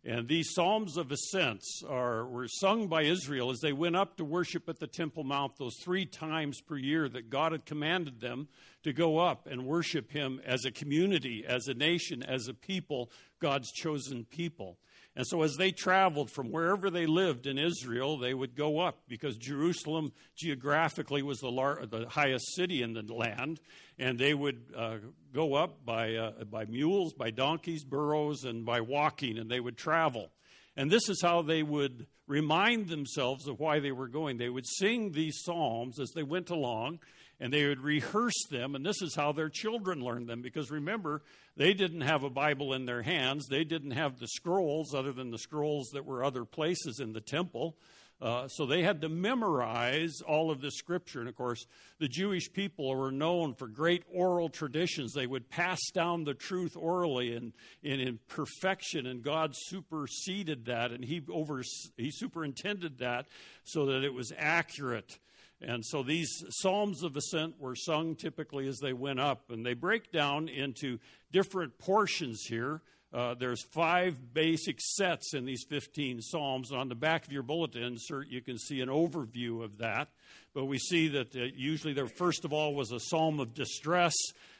And 0.02 0.28
these 0.28 0.54
Psalms 0.54 0.96
of 0.96 1.12
Ascents 1.12 1.82
are, 1.86 2.26
were 2.26 2.48
sung 2.48 2.88
by 2.88 3.02
Israel 3.02 3.50
as 3.50 3.60
they 3.60 3.74
went 3.74 3.96
up 3.96 4.16
to 4.16 4.24
worship 4.24 4.66
at 4.68 4.78
the 4.78 4.86
Temple 4.86 5.24
Mount 5.24 5.58
those 5.58 5.76
three 5.82 6.06
times 6.06 6.62
per 6.62 6.78
year 6.78 7.06
that 7.10 7.28
God 7.28 7.52
had 7.52 7.66
commanded 7.66 8.18
them 8.18 8.48
to 8.82 8.94
go 8.94 9.18
up 9.18 9.46
and 9.46 9.66
worship 9.66 10.10
Him 10.10 10.40
as 10.46 10.64
a 10.64 10.70
community, 10.70 11.44
as 11.46 11.68
a 11.68 11.74
nation, 11.74 12.22
as 12.22 12.48
a 12.48 12.54
people, 12.54 13.10
God's 13.40 13.70
chosen 13.72 14.24
people. 14.24 14.78
And 15.16 15.26
so, 15.26 15.42
as 15.42 15.56
they 15.56 15.72
traveled 15.72 16.30
from 16.30 16.52
wherever 16.52 16.88
they 16.88 17.04
lived 17.04 17.46
in 17.46 17.58
Israel, 17.58 18.16
they 18.16 18.32
would 18.32 18.54
go 18.54 18.78
up 18.78 19.02
because 19.08 19.36
Jerusalem 19.36 20.12
geographically 20.36 21.20
was 21.20 21.40
the, 21.40 21.50
lar- 21.50 21.84
the 21.84 22.08
highest 22.08 22.54
city 22.54 22.80
in 22.80 22.94
the 22.94 23.02
land. 23.12 23.60
And 24.00 24.18
they 24.18 24.34
would 24.34 24.62
uh, 24.76 24.96
go 25.32 25.54
up 25.54 25.84
by, 25.84 26.14
uh, 26.14 26.44
by 26.44 26.64
mules, 26.64 27.12
by 27.12 27.30
donkeys, 27.30 27.84
burros, 27.84 28.44
and 28.44 28.64
by 28.64 28.80
walking, 28.80 29.38
and 29.38 29.50
they 29.50 29.60
would 29.60 29.76
travel. 29.76 30.30
And 30.74 30.90
this 30.90 31.10
is 31.10 31.20
how 31.20 31.42
they 31.42 31.62
would 31.62 32.06
remind 32.26 32.88
themselves 32.88 33.46
of 33.46 33.60
why 33.60 33.80
they 33.80 33.92
were 33.92 34.08
going. 34.08 34.38
They 34.38 34.48
would 34.48 34.66
sing 34.66 35.12
these 35.12 35.42
psalms 35.42 36.00
as 36.00 36.12
they 36.14 36.22
went 36.22 36.48
along, 36.48 37.00
and 37.38 37.52
they 37.52 37.66
would 37.66 37.80
rehearse 37.80 38.46
them, 38.50 38.74
and 38.74 38.86
this 38.86 39.02
is 39.02 39.14
how 39.14 39.32
their 39.32 39.50
children 39.50 40.00
learned 40.00 40.28
them. 40.28 40.40
Because 40.40 40.70
remember, 40.70 41.22
they 41.56 41.74
didn't 41.74 42.02
have 42.02 42.22
a 42.22 42.30
Bible 42.30 42.72
in 42.72 42.86
their 42.86 43.02
hands, 43.02 43.48
they 43.48 43.64
didn't 43.64 43.90
have 43.92 44.18
the 44.18 44.28
scrolls, 44.28 44.94
other 44.94 45.12
than 45.12 45.30
the 45.30 45.38
scrolls 45.38 45.90
that 45.92 46.06
were 46.06 46.24
other 46.24 46.46
places 46.46 47.00
in 47.00 47.12
the 47.12 47.20
temple. 47.20 47.76
Uh, 48.20 48.46
so 48.48 48.66
they 48.66 48.82
had 48.82 49.00
to 49.00 49.08
memorize 49.08 50.20
all 50.28 50.50
of 50.50 50.60
the 50.60 50.70
scripture. 50.70 51.20
And 51.20 51.28
of 51.28 51.34
course, 51.34 51.64
the 51.98 52.08
Jewish 52.08 52.52
people 52.52 52.94
were 52.94 53.10
known 53.10 53.54
for 53.54 53.66
great 53.66 54.04
oral 54.12 54.50
traditions. 54.50 55.14
They 55.14 55.26
would 55.26 55.48
pass 55.48 55.80
down 55.94 56.24
the 56.24 56.34
truth 56.34 56.76
orally 56.76 57.34
and, 57.34 57.52
and 57.82 58.00
in 58.00 58.18
perfection, 58.28 59.06
and 59.06 59.22
God 59.22 59.52
superseded 59.54 60.66
that, 60.66 60.92
and 60.92 61.02
he, 61.02 61.22
over, 61.32 61.62
he 61.96 62.10
superintended 62.10 62.98
that 62.98 63.26
so 63.64 63.86
that 63.86 64.04
it 64.04 64.12
was 64.12 64.32
accurate. 64.36 65.18
And 65.62 65.84
so 65.84 66.02
these 66.02 66.42
psalms 66.50 67.02
of 67.02 67.16
ascent 67.16 67.54
were 67.58 67.74
sung 67.74 68.16
typically 68.16 68.66
as 68.66 68.78
they 68.78 68.92
went 68.92 69.20
up, 69.20 69.50
and 69.50 69.64
they 69.64 69.74
break 69.74 70.10
down 70.10 70.48
into 70.48 70.98
different 71.32 71.78
portions 71.78 72.42
here. 72.48 72.82
Uh, 73.12 73.34
there's 73.34 73.64
five 73.72 74.32
basic 74.32 74.80
sets 74.80 75.34
in 75.34 75.44
these 75.44 75.64
15 75.68 76.20
psalms. 76.22 76.70
On 76.70 76.88
the 76.88 76.94
back 76.94 77.26
of 77.26 77.32
your 77.32 77.42
bulletin 77.42 77.82
insert, 77.82 78.28
you 78.28 78.40
can 78.40 78.56
see 78.56 78.80
an 78.80 78.88
overview 78.88 79.64
of 79.64 79.78
that. 79.78 80.08
But 80.54 80.66
we 80.66 80.78
see 80.78 81.08
that 81.08 81.34
uh, 81.34 81.46
usually 81.56 81.92
there, 81.92 82.06
first 82.06 82.44
of 82.44 82.52
all, 82.52 82.74
was 82.74 82.92
a 82.92 83.00
psalm 83.00 83.40
of 83.40 83.52
distress, 83.52 84.14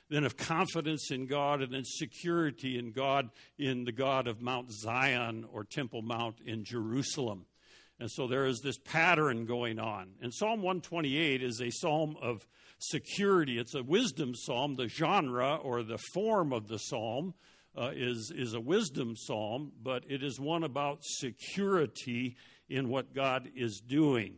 then 0.08 0.24
of 0.24 0.36
confidence 0.36 1.12
in 1.12 1.26
God, 1.26 1.62
and 1.62 1.72
then 1.72 1.84
security 1.84 2.76
in 2.76 2.90
God, 2.90 3.30
in 3.56 3.84
the 3.84 3.92
God 3.92 4.26
of 4.26 4.42
Mount 4.42 4.72
Zion 4.72 5.46
or 5.52 5.62
Temple 5.62 6.02
Mount 6.02 6.40
in 6.44 6.64
Jerusalem. 6.64 7.46
And 8.00 8.10
so 8.10 8.26
there 8.26 8.46
is 8.46 8.60
this 8.64 8.78
pattern 8.78 9.44
going 9.44 9.78
on. 9.78 10.08
And 10.22 10.34
Psalm 10.34 10.62
128 10.62 11.42
is 11.42 11.60
a 11.60 11.70
psalm 11.70 12.16
of 12.20 12.46
security. 12.78 13.58
It's 13.58 13.74
a 13.74 13.82
wisdom 13.82 14.34
psalm. 14.34 14.74
The 14.74 14.88
genre 14.88 15.56
or 15.56 15.82
the 15.82 15.98
form 16.14 16.52
of 16.52 16.66
the 16.66 16.78
psalm 16.78 17.34
uh, 17.76 17.90
is, 17.94 18.32
is 18.34 18.54
a 18.54 18.60
wisdom 18.60 19.14
psalm, 19.16 19.72
but 19.82 20.04
it 20.08 20.22
is 20.22 20.40
one 20.40 20.64
about 20.64 20.98
security 21.02 22.36
in 22.68 22.88
what 22.88 23.14
God 23.14 23.48
is 23.54 23.80
doing. 23.80 24.36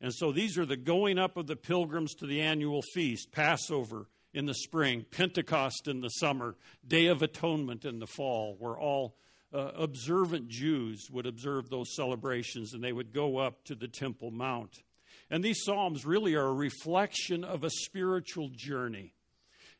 And 0.00 0.12
so 0.12 0.32
these 0.32 0.58
are 0.58 0.66
the 0.66 0.76
going 0.76 1.18
up 1.18 1.36
of 1.36 1.46
the 1.46 1.56
pilgrims 1.56 2.14
to 2.16 2.26
the 2.26 2.40
annual 2.40 2.82
feast, 2.92 3.32
Passover 3.32 4.08
in 4.32 4.46
the 4.46 4.54
spring, 4.54 5.06
Pentecost 5.10 5.86
in 5.86 6.00
the 6.00 6.08
summer, 6.08 6.56
Day 6.86 7.06
of 7.06 7.22
Atonement 7.22 7.84
in 7.84 8.00
the 8.00 8.06
fall, 8.06 8.56
where 8.58 8.76
all 8.76 9.16
uh, 9.52 9.70
observant 9.76 10.48
Jews 10.48 11.08
would 11.10 11.26
observe 11.26 11.70
those 11.70 11.94
celebrations 11.94 12.74
and 12.74 12.82
they 12.82 12.92
would 12.92 13.12
go 13.12 13.38
up 13.38 13.64
to 13.64 13.76
the 13.76 13.88
Temple 13.88 14.32
Mount. 14.32 14.82
And 15.30 15.42
these 15.42 15.62
Psalms 15.64 16.04
really 16.04 16.34
are 16.34 16.48
a 16.48 16.52
reflection 16.52 17.44
of 17.44 17.64
a 17.64 17.70
spiritual 17.70 18.50
journey. 18.52 19.13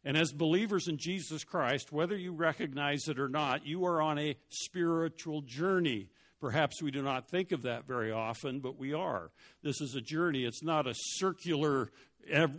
And 0.05 0.17
as 0.17 0.33
believers 0.33 0.89
in 0.89 0.99
Jesus 0.99 1.45
Christ, 1.45 1.91
whether 1.91 2.17
you 2.17 2.33
recognize 2.33 3.09
it 3.09 3.19
or 3.19 3.29
not, 3.29 3.67
you 3.67 3.87
are 3.87 4.03
on 4.03 4.19
a 4.19 4.37
spiritual 4.51 5.41
journey. 5.43 6.11
Perhaps 6.41 6.83
we 6.83 6.91
do 6.91 7.01
not 7.01 7.31
think 7.31 7.53
of 7.53 7.63
that 7.63 7.87
very 7.87 8.13
often, 8.13 8.61
but 8.61 8.79
we 8.79 8.93
are. 8.93 9.31
This 9.63 9.81
is 9.81 9.95
a 9.95 10.03
journey. 10.03 10.45
It's 10.45 10.63
not 10.63 10.87
a 10.87 10.95
circular, 10.95 11.91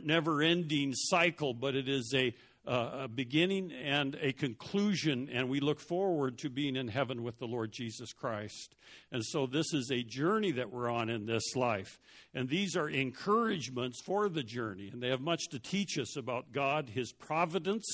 never 0.04 0.42
ending 0.42 0.94
cycle, 0.96 1.54
but 1.54 1.76
it 1.76 1.88
is 1.88 2.12
a 2.16 2.34
Uh, 2.68 3.02
a 3.04 3.08
beginning 3.08 3.72
and 3.72 4.18
a 4.22 4.34
conclusion, 4.34 5.30
and 5.32 5.48
we 5.48 5.60
look 5.60 5.80
forward 5.80 6.40
to 6.40 6.50
being 6.50 6.76
in 6.76 6.88
heaven 6.88 7.22
with 7.22 7.38
the 7.38 7.46
Lord 7.46 7.72
Jesus 7.72 8.12
Christ. 8.12 8.74
And 9.12 9.24
so, 9.24 9.46
this 9.46 9.72
is 9.72 9.92
a 9.92 10.02
journey 10.02 10.52
that 10.54 10.72
we're 10.72 10.90
on 10.90 11.10
in 11.10 11.28
this 11.28 11.56
life. 11.56 12.00
And 12.34 12.50
these 12.50 12.76
are 12.76 12.90
encouragements 12.90 14.02
for 14.02 14.30
the 14.30 14.42
journey, 14.42 14.90
and 14.92 15.00
they 15.00 15.10
have 15.10 15.22
much 15.22 15.44
to 15.52 15.60
teach 15.60 16.00
us 16.00 16.18
about 16.18 16.52
God, 16.52 16.90
His 16.90 17.12
providence. 17.12 17.86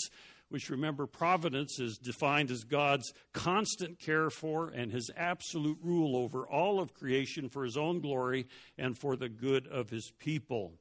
Which 0.47 0.69
remember, 0.69 1.05
providence 1.05 1.79
is 1.79 1.97
defined 1.97 2.51
as 2.51 2.65
God's 2.65 3.13
constant 3.31 3.99
care 3.99 4.29
for 4.29 4.67
and 4.67 4.91
his 4.91 5.09
absolute 5.15 5.77
rule 5.81 6.17
over 6.17 6.45
all 6.45 6.81
of 6.81 6.93
creation 6.93 7.47
for 7.47 7.63
his 7.63 7.77
own 7.77 8.01
glory 8.01 8.47
and 8.77 8.97
for 8.97 9.15
the 9.15 9.29
good 9.29 9.65
of 9.67 9.89
his 9.89 10.11
people. 10.19 10.73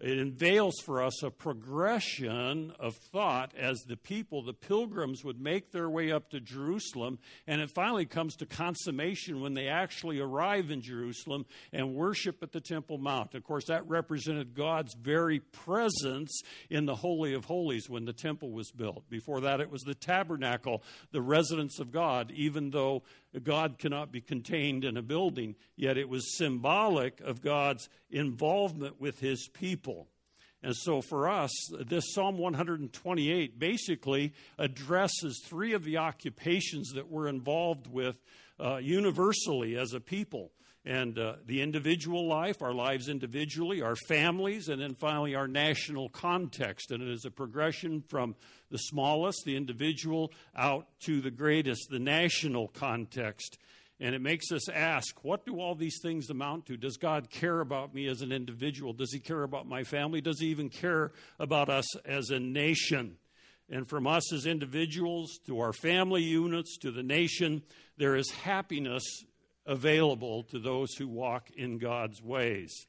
It 0.00 0.16
unveils 0.16 0.74
for 0.84 1.02
us 1.02 1.24
a 1.24 1.30
progression 1.30 2.72
of 2.78 2.94
thought 3.10 3.52
as 3.58 3.80
the 3.80 3.96
people, 3.96 4.44
the 4.44 4.52
pilgrims, 4.52 5.24
would 5.24 5.40
make 5.40 5.72
their 5.72 5.90
way 5.90 6.12
up 6.12 6.30
to 6.30 6.40
Jerusalem, 6.40 7.18
and 7.48 7.60
it 7.60 7.72
finally 7.74 8.06
comes 8.06 8.36
to 8.36 8.46
consummation 8.46 9.40
when 9.40 9.54
they 9.54 9.66
actually 9.66 10.20
arrive 10.20 10.70
in 10.70 10.82
Jerusalem 10.82 11.46
and 11.72 11.96
worship 11.96 12.44
at 12.44 12.52
the 12.52 12.60
Temple 12.60 12.98
Mount. 12.98 13.34
Of 13.34 13.42
course, 13.42 13.64
that 13.66 13.88
represented 13.88 14.54
God's 14.54 14.94
very 14.94 15.40
presence 15.40 16.42
in 16.70 16.86
the 16.86 16.94
Holy 16.94 17.34
of 17.34 17.46
Holies 17.46 17.90
when 17.90 18.04
the 18.04 18.12
temple 18.12 18.52
was 18.52 18.70
built. 18.70 19.10
Before 19.10 19.40
that, 19.40 19.60
it 19.60 19.70
was 19.70 19.82
the 19.82 19.94
tabernacle, 19.94 20.84
the 21.10 21.22
residence 21.22 21.80
of 21.80 21.90
God, 21.90 22.30
even 22.36 22.70
though 22.70 23.02
God 23.42 23.78
cannot 23.78 24.10
be 24.10 24.20
contained 24.20 24.84
in 24.84 24.96
a 24.96 25.02
building, 25.02 25.54
yet 25.76 25.98
it 25.98 26.08
was 26.08 26.36
symbolic 26.36 27.20
of 27.20 27.42
God's 27.42 27.88
involvement 28.10 29.00
with 29.00 29.20
his 29.20 29.48
people. 29.52 30.08
And 30.62 30.74
so 30.74 31.00
for 31.00 31.28
us, 31.28 31.52
this 31.86 32.12
Psalm 32.14 32.36
128 32.36 33.58
basically 33.58 34.32
addresses 34.58 35.40
three 35.46 35.72
of 35.72 35.84
the 35.84 35.98
occupations 35.98 36.92
that 36.94 37.08
we're 37.08 37.28
involved 37.28 37.86
with 37.86 38.16
uh, 38.58 38.78
universally 38.78 39.76
as 39.76 39.92
a 39.92 40.00
people. 40.00 40.50
And 40.88 41.18
uh, 41.18 41.34
the 41.44 41.60
individual 41.60 42.26
life, 42.26 42.62
our 42.62 42.72
lives 42.72 43.10
individually, 43.10 43.82
our 43.82 43.94
families, 44.08 44.70
and 44.70 44.80
then 44.80 44.94
finally 44.94 45.34
our 45.34 45.46
national 45.46 46.08
context. 46.08 46.92
And 46.92 47.02
it 47.02 47.10
is 47.10 47.26
a 47.26 47.30
progression 47.30 48.02
from 48.08 48.34
the 48.70 48.78
smallest, 48.78 49.42
the 49.44 49.54
individual, 49.54 50.32
out 50.56 50.86
to 51.00 51.20
the 51.20 51.30
greatest, 51.30 51.90
the 51.90 51.98
national 51.98 52.68
context. 52.68 53.58
And 54.00 54.14
it 54.14 54.22
makes 54.22 54.50
us 54.50 54.66
ask, 54.70 55.22
what 55.22 55.44
do 55.44 55.60
all 55.60 55.74
these 55.74 55.98
things 56.00 56.30
amount 56.30 56.64
to? 56.66 56.78
Does 56.78 56.96
God 56.96 57.28
care 57.28 57.60
about 57.60 57.92
me 57.92 58.06
as 58.06 58.22
an 58.22 58.32
individual? 58.32 58.94
Does 58.94 59.12
He 59.12 59.20
care 59.20 59.42
about 59.42 59.68
my 59.68 59.84
family? 59.84 60.22
Does 60.22 60.40
He 60.40 60.46
even 60.46 60.70
care 60.70 61.12
about 61.38 61.68
us 61.68 61.98
as 62.06 62.30
a 62.30 62.40
nation? 62.40 63.18
And 63.68 63.86
from 63.86 64.06
us 64.06 64.32
as 64.32 64.46
individuals 64.46 65.38
to 65.48 65.60
our 65.60 65.74
family 65.74 66.22
units 66.22 66.78
to 66.78 66.90
the 66.90 67.02
nation, 67.02 67.62
there 67.98 68.16
is 68.16 68.30
happiness 68.30 69.04
available 69.68 70.42
to 70.44 70.58
those 70.58 70.94
who 70.94 71.06
walk 71.06 71.50
in 71.56 71.78
God's 71.78 72.20
ways. 72.20 72.86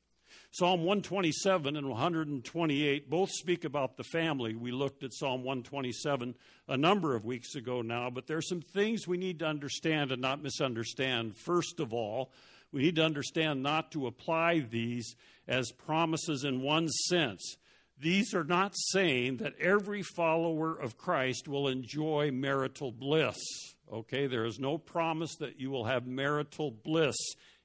Psalm 0.52 0.80
127 0.80 1.76
and 1.76 1.90
128 1.90 3.10
both 3.10 3.30
speak 3.32 3.66
about 3.66 3.98
the 3.98 4.04
family. 4.04 4.56
We 4.56 4.72
looked 4.72 5.04
at 5.04 5.14
Psalm 5.14 5.44
127 5.44 6.34
a 6.68 6.78
number 6.78 7.16
of 7.16 7.26
weeks 7.26 7.54
ago 7.56 7.82
now, 7.82 8.10
but 8.10 8.26
there 8.26 8.38
are 8.38 8.42
some 8.42 8.62
things 8.62 9.08
we 9.08 9.18
need 9.18 9.40
to 9.40 9.46
understand 9.46 10.12
and 10.12 10.22
not 10.22 10.42
misunderstand. 10.42 11.36
First 11.36 11.80
of 11.80 11.94
all, 11.94 12.32
we 12.72 12.82
need 12.82 12.96
to 12.96 13.06
understand 13.06 13.62
not 13.62 13.92
to 13.92 14.08
apply 14.08 14.60
these 14.60 15.16
as 15.48 15.72
promises 15.72 16.44
in 16.44 16.62
one 16.62 16.88
sense. 16.88 17.58
These 18.02 18.34
are 18.34 18.46
not 18.46 18.74
saying 18.76 19.38
that 19.38 19.60
every 19.60 20.04
follower 20.04 20.74
of 20.74 20.98
Christ 20.98 21.48
will 21.48 21.68
enjoy 21.68 22.32
marital 22.32 22.92
bliss. 22.92 23.38
Okay, 23.92 24.28
there 24.28 24.46
is 24.46 24.60
no 24.60 24.78
promise 24.78 25.36
that 25.40 25.60
you 25.60 25.70
will 25.70 25.86
have 25.86 26.08
marital 26.08 26.72
bliss 26.72 27.18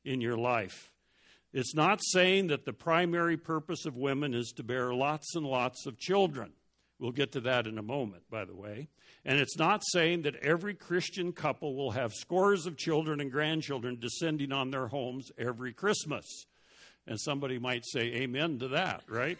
in 0.05 0.21
your 0.21 0.37
life. 0.37 0.91
It's 1.53 1.75
not 1.75 2.01
saying 2.03 2.49
that 2.49 2.65
the 2.65 2.73
primary 2.73 3.37
purpose 3.37 3.87
of 3.87 3.97
women 3.97 4.35
is 4.35 4.53
to 4.57 4.65
bear 4.65 4.93
lots 4.93 5.37
and 5.37 5.47
lots 5.47 5.87
of 5.87 5.99
children. 5.99 6.53
We'll 6.99 7.13
get 7.13 7.33
to 7.33 7.41
that 7.43 7.69
in 7.69 7.79
a 7.79 7.83
moment, 7.83 8.25
by 8.29 8.45
the 8.45 8.57
way. 8.57 8.89
And 9.25 9.39
it's 9.39 9.57
not 9.57 9.83
saying 9.85 10.23
that 10.23 10.37
every 10.37 10.75
Christian 10.75 11.33
couple 11.33 11.77
will 11.77 11.93
have 11.93 12.13
scores 12.13 12.67
of 12.67 12.77
children 12.77 13.21
and 13.21 13.31
grandchildren 13.31 13.99
descending 14.01 14.53
on 14.53 14.71
their 14.71 14.89
homes 14.89 15.31
every 15.39 15.73
Christmas. 15.73 16.25
And 17.07 17.21
somebody 17.21 17.59
might 17.59 17.85
say 17.87 18.01
amen 18.01 18.59
to 18.59 18.69
that, 18.69 19.05
right? 19.09 19.39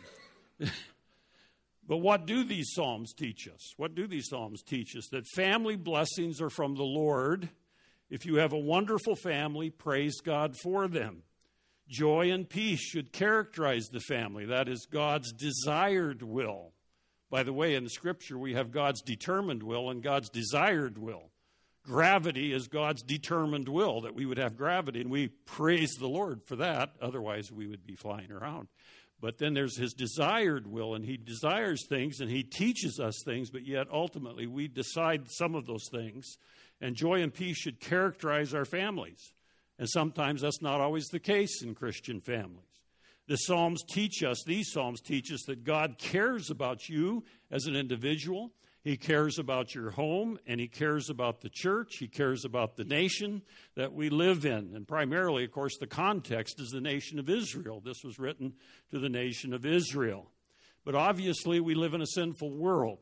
but 1.89 1.99
what 1.99 2.27
do 2.27 2.45
these 2.45 2.73
Psalms 2.73 3.13
teach 3.13 3.49
us? 3.49 3.75
What 3.77 3.95
do 3.95 4.07
these 4.07 4.29
Psalms 4.29 4.63
teach 4.63 4.97
us? 4.97 5.09
That 5.11 5.27
family 5.27 5.77
blessings 5.77 6.41
are 6.41 6.51
from 6.51 6.75
the 6.75 6.83
Lord. 6.83 7.49
If 8.11 8.27
you 8.27 8.37
have 8.37 8.53
a 8.53 8.59
wonderful 8.59 9.17
family, 9.17 9.71
praise 9.71 10.21
God 10.21 10.57
for 10.63 10.89
them. 10.89 11.23
Joy 11.89 12.31
and 12.31 12.49
peace 12.49 12.81
should 12.81 13.13
characterize 13.13 13.87
the 13.87 14.01
family. 14.01 14.47
That 14.47 14.69
is 14.69 14.87
God's 14.91 15.33
desired 15.33 16.23
will. 16.23 16.73
By 17.31 17.43
the 17.43 17.53
way, 17.53 17.75
in 17.75 17.89
scripture, 17.89 18.39
we 18.39 18.55
have 18.55 18.71
God's 18.71 19.03
determined 19.03 19.63
will 19.63 19.91
and 19.91 20.03
God's 20.03 20.31
desired 20.31 20.97
will. 20.97 21.31
Gravity 21.85 22.53
is 22.53 22.69
God's 22.69 23.03
determined 23.03 23.69
will, 23.69 24.01
that 24.03 24.15
we 24.15 24.25
would 24.25 24.39
have 24.39 24.57
gravity, 24.57 25.03
and 25.03 25.11
we 25.11 25.29
praise 25.29 25.95
the 25.99 26.09
Lord 26.09 26.43
for 26.45 26.57
that. 26.57 26.95
Otherwise, 27.03 27.53
we 27.53 27.67
would 27.67 27.87
be 27.87 27.95
flying 27.95 28.33
around. 28.33 28.69
But 29.25 29.39
then 29.39 29.55
there's 29.55 29.79
his 29.79 29.95
desired 29.95 30.67
will, 30.67 30.95
and 30.95 31.03
he 31.03 31.17
desires 31.17 31.87
things 31.89 32.21
and 32.21 32.29
he 32.29 32.43
teaches 32.43 33.01
us 33.01 33.23
things, 33.25 33.49
but 33.49 33.67
yet 33.67 33.87
ultimately 33.91 34.47
we 34.47 34.69
decide 34.69 35.31
some 35.31 35.55
of 35.55 35.65
those 35.65 35.89
things. 35.91 36.37
And 36.83 36.95
joy 36.95 37.23
and 37.23 37.33
peace 37.33 37.57
should 37.57 37.81
characterize 37.81 38.53
our 38.53 38.67
families. 38.67 39.33
And 39.79 39.89
sometimes 39.89 40.43
that's 40.43 40.61
not 40.61 40.83
always 40.83 41.07
the 41.07 41.21
case 41.21 41.63
in 41.63 41.75
Christian 41.75 42.21
families. 42.21 42.83
The 43.27 43.37
Psalms 43.37 43.83
teach 43.89 44.23
us, 44.23 44.45
these 44.45 44.71
Psalms 44.71 45.01
teach 45.01 45.33
us 45.33 45.45
that 45.47 45.65
God 45.65 45.97
cares 45.97 46.51
about 46.51 46.91
you 46.91 47.25
as 47.51 47.65
an 47.65 47.77
individual. 47.77 48.53
He 48.85 48.99
cares 48.99 49.39
about 49.39 49.75
your 49.75 49.91
home 49.91 50.39
and 50.47 50.61
he 50.61 50.69
cares 50.69 51.09
about 51.09 51.41
the 51.41 51.49
church. 51.49 51.97
He 51.99 52.07
cares 52.07 52.45
about 52.45 52.77
the 52.77 52.85
nation 52.85 53.41
that 53.77 53.95
we 53.95 54.11
live 54.11 54.45
in. 54.45 54.73
And 54.75 54.87
primarily, 54.87 55.45
of 55.45 55.53
course, 55.53 55.79
the 55.79 55.87
context 55.87 56.61
is 56.61 56.69
the 56.69 56.83
nation 56.83 57.19
of 57.19 57.31
Israel. 57.31 57.81
This 57.83 58.05
was 58.05 58.19
written 58.19 58.53
to 58.91 58.99
the 58.99 59.09
nation 59.09 59.55
of 59.55 59.65
Israel. 59.65 60.31
But 60.85 60.95
obviously, 60.95 61.61
we 61.61 61.75
live 61.75 61.95
in 61.95 62.03
a 62.03 62.07
sinful 62.07 62.51
world. 62.51 62.99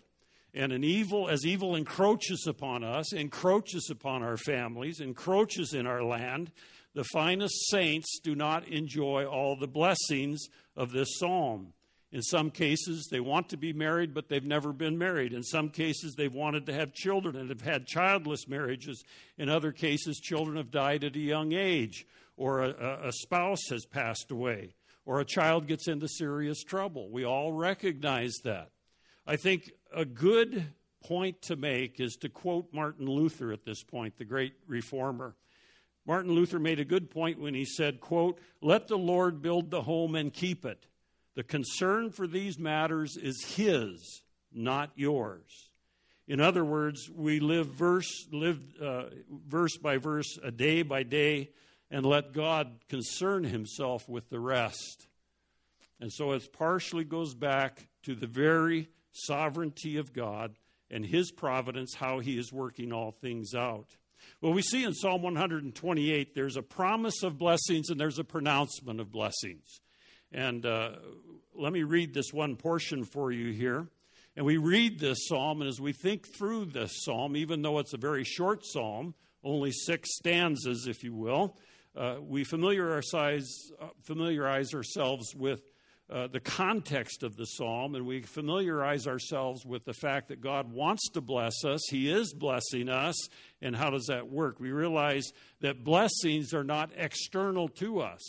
And 0.54 0.70
an 0.70 0.84
evil, 0.84 1.28
as 1.28 1.44
evil 1.44 1.74
encroaches 1.74 2.46
upon 2.46 2.84
us, 2.84 3.12
encroaches 3.12 3.88
upon 3.90 4.22
our 4.22 4.36
families, 4.36 5.00
encroaches 5.00 5.74
in 5.74 5.88
our 5.88 6.04
land, 6.04 6.52
the 6.94 7.04
finest 7.04 7.70
saints 7.70 8.20
do 8.22 8.36
not 8.36 8.68
enjoy 8.68 9.24
all 9.24 9.56
the 9.56 9.66
blessings 9.66 10.46
of 10.76 10.92
this 10.92 11.18
psalm. 11.18 11.72
In 12.12 12.21
some 12.21 12.50
cases, 12.50 13.09
they 13.11 13.21
want 13.21 13.49
to 13.49 13.57
be 13.57 13.73
married, 13.73 14.12
but 14.12 14.28
they've 14.28 14.45
never 14.45 14.75
been 14.75 14.99
married. 14.99 15.33
In 15.33 15.42
some 15.42 15.71
cases, 15.71 16.14
they've 16.14 16.33
wanted 16.33 16.66
to 16.66 16.75
have 16.75 16.92
children 16.92 17.37
and 17.37 17.49
have 17.49 17.62
had 17.62 17.87
childless 17.87 18.47
marriages. 18.47 19.02
In 19.38 19.49
other 19.49 19.73
cases, 19.73 20.21
children 20.21 20.59
have 20.59 20.71
died 20.71 21.04
at 21.04 21.16
a 21.16 21.21
young 21.21 21.54
age, 21.54 22.07
or 22.37 22.61
a, 22.61 23.09
a 23.09 23.12
spouse 23.12 23.66
has 23.71 23.87
passed 23.87 24.31
away, 24.31 24.75
or 25.07 25.21
a 25.21 25.25
child 25.25 25.66
gets 25.66 25.88
into 25.88 26.07
serious 26.07 26.62
trouble. 26.62 27.09
We 27.11 27.25
all 27.25 27.54
recognize 27.54 28.35
that. 28.45 28.71
I 29.26 29.37
think 29.37 29.73
a 29.95 30.04
good 30.04 30.66
point 31.02 31.40
to 31.42 31.57
make 31.57 31.99
is 31.99 32.16
to 32.16 32.28
quote 32.28 32.69
Martin 32.73 33.07
Luther 33.07 33.52
at 33.52 33.64
this 33.64 33.83
point, 33.83 34.19
the 34.19 34.25
great 34.26 34.52
reformer. 34.66 35.35
Martin 36.07 36.33
Luther 36.33 36.59
made 36.59 36.78
a 36.78 36.85
good 36.85 37.11
point 37.11 37.40
when 37.40 37.54
he 37.54 37.64
said, 37.64 38.00
quote, 38.00 38.38
"Let 38.61 38.88
the 38.88 38.99
Lord 38.99 39.40
build 39.40 39.71
the 39.71 39.83
home 39.83 40.14
and 40.14 40.33
keep 40.33 40.66
it. 40.66 40.87
The 41.34 41.42
concern 41.42 42.10
for 42.10 42.26
these 42.26 42.58
matters 42.58 43.16
is 43.16 43.44
his, 43.56 44.22
not 44.52 44.90
yours." 44.94 45.70
In 46.28 46.40
other 46.40 46.64
words, 46.64 47.10
we 47.10 47.40
live 47.40 47.66
verse 47.66 48.26
live 48.32 48.60
uh, 48.80 49.04
verse 49.28 49.76
by 49.76 49.98
verse, 49.98 50.38
a 50.42 50.50
day 50.50 50.82
by 50.82 51.02
day, 51.02 51.50
and 51.90 52.06
let 52.06 52.32
God 52.32 52.78
concern 52.88 53.44
himself 53.44 54.08
with 54.08 54.30
the 54.30 54.40
rest. 54.40 55.08
And 56.00 56.10
so 56.12 56.32
it 56.32 56.52
partially 56.52 57.04
goes 57.04 57.34
back 57.34 57.86
to 58.04 58.14
the 58.14 58.26
very 58.26 58.88
sovereignty 59.12 59.98
of 59.98 60.12
God 60.12 60.56
and 60.90 61.04
his 61.04 61.30
providence, 61.30 61.94
how 61.94 62.20
he 62.20 62.38
is 62.38 62.50
working 62.50 62.92
all 62.92 63.12
things 63.12 63.54
out. 63.54 63.96
Well, 64.40 64.52
we 64.52 64.62
see 64.62 64.84
in 64.84 64.94
Psalm 64.94 65.22
128 65.22 66.34
there's 66.34 66.56
a 66.56 66.62
promise 66.62 67.22
of 67.22 67.38
blessings 67.38 67.90
and 67.90 68.00
there's 68.00 68.18
a 68.18 68.24
pronouncement 68.24 69.00
of 69.00 69.12
blessings. 69.12 69.81
And 70.32 70.64
uh, 70.64 70.92
let 71.54 71.72
me 71.72 71.82
read 71.82 72.14
this 72.14 72.32
one 72.32 72.56
portion 72.56 73.04
for 73.04 73.30
you 73.30 73.52
here. 73.52 73.86
And 74.34 74.46
we 74.46 74.56
read 74.56 74.98
this 74.98 75.28
psalm, 75.28 75.60
and 75.60 75.68
as 75.68 75.80
we 75.80 75.92
think 75.92 76.26
through 76.26 76.66
this 76.66 77.04
psalm, 77.04 77.36
even 77.36 77.60
though 77.60 77.78
it's 77.78 77.92
a 77.92 77.98
very 77.98 78.24
short 78.24 78.64
psalm, 78.64 79.14
only 79.44 79.72
six 79.72 80.08
stanzas, 80.16 80.86
if 80.86 81.04
you 81.04 81.14
will, 81.14 81.58
uh, 81.94 82.16
we 82.20 82.42
familiarize, 82.42 83.70
uh, 83.80 83.88
familiarize 84.00 84.72
ourselves 84.72 85.34
with 85.34 85.60
uh, 86.10 86.26
the 86.26 86.40
context 86.40 87.22
of 87.22 87.36
the 87.36 87.46
psalm 87.46 87.94
and 87.94 88.06
we 88.06 88.20
familiarize 88.20 89.06
ourselves 89.06 89.64
with 89.64 89.84
the 89.84 89.94
fact 89.94 90.28
that 90.28 90.40
God 90.40 90.70
wants 90.70 91.08
to 91.10 91.20
bless 91.20 91.64
us. 91.64 91.80
He 91.88 92.10
is 92.10 92.34
blessing 92.34 92.88
us. 92.90 93.14
And 93.62 93.74
how 93.74 93.90
does 93.90 94.06
that 94.06 94.28
work? 94.30 94.60
We 94.60 94.72
realize 94.72 95.32
that 95.60 95.84
blessings 95.84 96.52
are 96.52 96.64
not 96.64 96.90
external 96.96 97.68
to 97.68 98.00
us. 98.00 98.20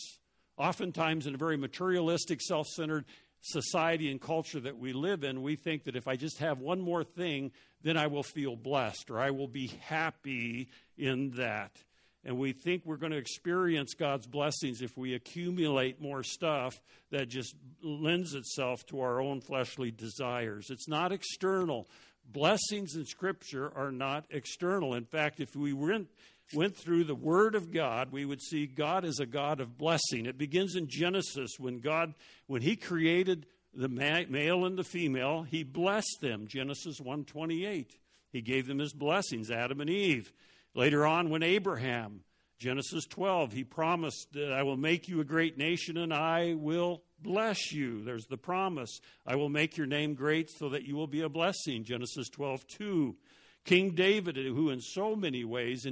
Oftentimes, 0.58 1.28
in 1.28 1.36
a 1.36 1.38
very 1.38 1.58
materialistic, 1.58 2.42
self 2.42 2.68
centered 2.68 3.06
society 3.42 4.10
and 4.10 4.22
culture 4.22 4.60
that 4.60 4.78
we 4.78 4.94
live 4.94 5.24
in, 5.24 5.42
we 5.42 5.56
think 5.56 5.84
that 5.84 5.96
if 5.96 6.08
I 6.08 6.16
just 6.16 6.40
have 6.40 6.60
one 6.60 6.80
more 6.80 7.04
thing, 7.04 7.52
then 7.82 7.98
I 7.98 8.08
will 8.08 8.24
feel 8.24 8.56
blessed 8.56 9.10
or 9.10 9.20
I 9.20 9.32
will 9.32 9.50
be 9.50 9.68
happy 9.82 10.70
in 10.98 11.32
that 11.32 11.72
and 12.26 12.38
we 12.38 12.54
think 12.54 12.84
we're 12.86 12.98
going 12.98 13.12
to 13.12 13.18
experience 13.18 13.94
God's 13.94 14.28
blessings 14.28 14.82
if 14.82 14.98
we 14.98 15.14
accumulate 15.14 16.02
more 16.02 16.24
stuff 16.24 16.80
that 17.12 17.28
just 17.28 17.56
lends 17.82 18.34
itself 18.34 18.86
to 18.88 19.02
our 19.02 19.22
own 19.22 19.42
fleshly 19.42 19.92
desires. 19.92 20.70
It's 20.70 20.88
not 20.88 21.12
external. 21.12 21.90
Blessings 22.26 22.96
in 22.96 23.06
Scripture 23.06 23.72
are 23.76 23.92
not 23.92 24.26
external. 24.30 24.94
In 24.94 25.04
fact, 25.04 25.42
if 25.42 25.54
we 25.56 25.74
went, 25.74 26.08
went 26.54 26.76
through 26.76 27.06
the 27.06 27.16
Word 27.16 27.56
of 27.56 27.72
God, 27.72 28.12
we 28.12 28.26
would 28.26 28.42
see 28.42 28.66
God 28.66 29.06
is 29.06 29.20
a 29.20 29.26
God 29.26 29.60
of 29.60 29.78
blessing. 29.78 30.26
It 30.26 30.38
begins 30.38 30.76
in 30.76 30.88
Genesis 30.88 31.52
when 31.60 31.80
God, 31.80 32.14
when 32.48 32.62
He 32.62 32.76
created 32.76 33.46
the 33.74 33.90
male 33.90 34.66
and 34.66 34.78
the 34.78 34.84
female, 34.84 35.44
He 35.44 35.64
blessed 35.64 36.18
them. 36.22 36.48
Genesis 36.48 37.00
1:28. 37.00 37.98
He 38.32 38.42
gave 38.42 38.68
them 38.68 38.80
His 38.80 38.94
blessings, 38.94 39.52
Adam 39.52 39.82
and 39.82 39.90
Eve. 39.90 40.34
Later 40.76 41.06
on, 41.06 41.30
when 41.30 41.44
Abraham, 41.44 42.22
Genesis 42.58 43.06
12, 43.06 43.52
he 43.52 43.64
promised 43.64 44.34
that 44.34 44.54
I 44.54 44.64
will 44.64 44.78
make 44.78 45.08
you 45.08 45.20
a 45.20 45.26
great 45.26 45.58
nation 45.58 45.98
and 45.98 46.14
I 46.14 46.54
will 46.54 47.04
bless 47.20 47.72
you. 47.72 48.04
There's 48.04 48.26
the 48.26 48.38
promise. 48.38 49.02
I 49.26 49.36
will 49.36 49.50
make 49.50 49.78
your 49.78 49.86
name 49.86 50.14
great 50.14 50.50
so 50.50 50.70
that 50.70 50.84
you 50.84 50.96
will 50.96 51.08
be 51.08 51.22
a 51.22 51.30
blessing. 51.30 51.84
Genesis 51.84 52.30
12:2. 52.30 53.16
King 53.66 53.92
David, 53.92 54.36
who 54.36 54.70
in 54.70 54.82
so 54.82 55.16
many 55.16 55.44
ways 55.44 55.86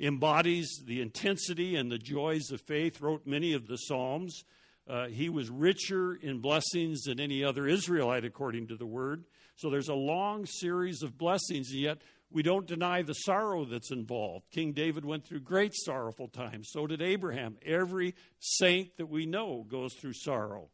embodies 0.00 0.82
the 0.86 1.00
intensity 1.00 1.76
and 1.76 1.90
the 1.90 1.98
joys 1.98 2.50
of 2.50 2.60
faith, 2.60 3.00
wrote 3.00 3.26
many 3.26 3.52
of 3.52 3.66
the 3.66 3.76
Psalms. 3.76 4.44
Uh, 4.88 5.06
he 5.06 5.28
was 5.28 5.50
richer 5.50 6.14
in 6.14 6.40
blessings 6.40 7.02
than 7.02 7.20
any 7.20 7.42
other 7.42 7.66
Israelite, 7.66 8.24
according 8.24 8.68
to 8.68 8.76
the 8.76 8.86
word. 8.86 9.24
So 9.56 9.70
there's 9.70 9.88
a 9.88 9.94
long 9.94 10.46
series 10.46 11.02
of 11.02 11.16
blessings, 11.16 11.70
and 11.70 11.80
yet 11.80 11.98
we 12.30 12.42
don't 12.42 12.66
deny 12.66 13.02
the 13.02 13.14
sorrow 13.14 13.64
that's 13.64 13.92
involved. 13.92 14.50
King 14.50 14.72
David 14.72 15.04
went 15.04 15.24
through 15.24 15.40
great 15.40 15.72
sorrowful 15.74 16.28
times. 16.28 16.68
So 16.72 16.86
did 16.86 17.00
Abraham. 17.00 17.56
Every 17.64 18.14
saint 18.40 18.96
that 18.96 19.06
we 19.06 19.24
know 19.24 19.64
goes 19.68 19.94
through 19.94 20.14
sorrow. 20.14 20.68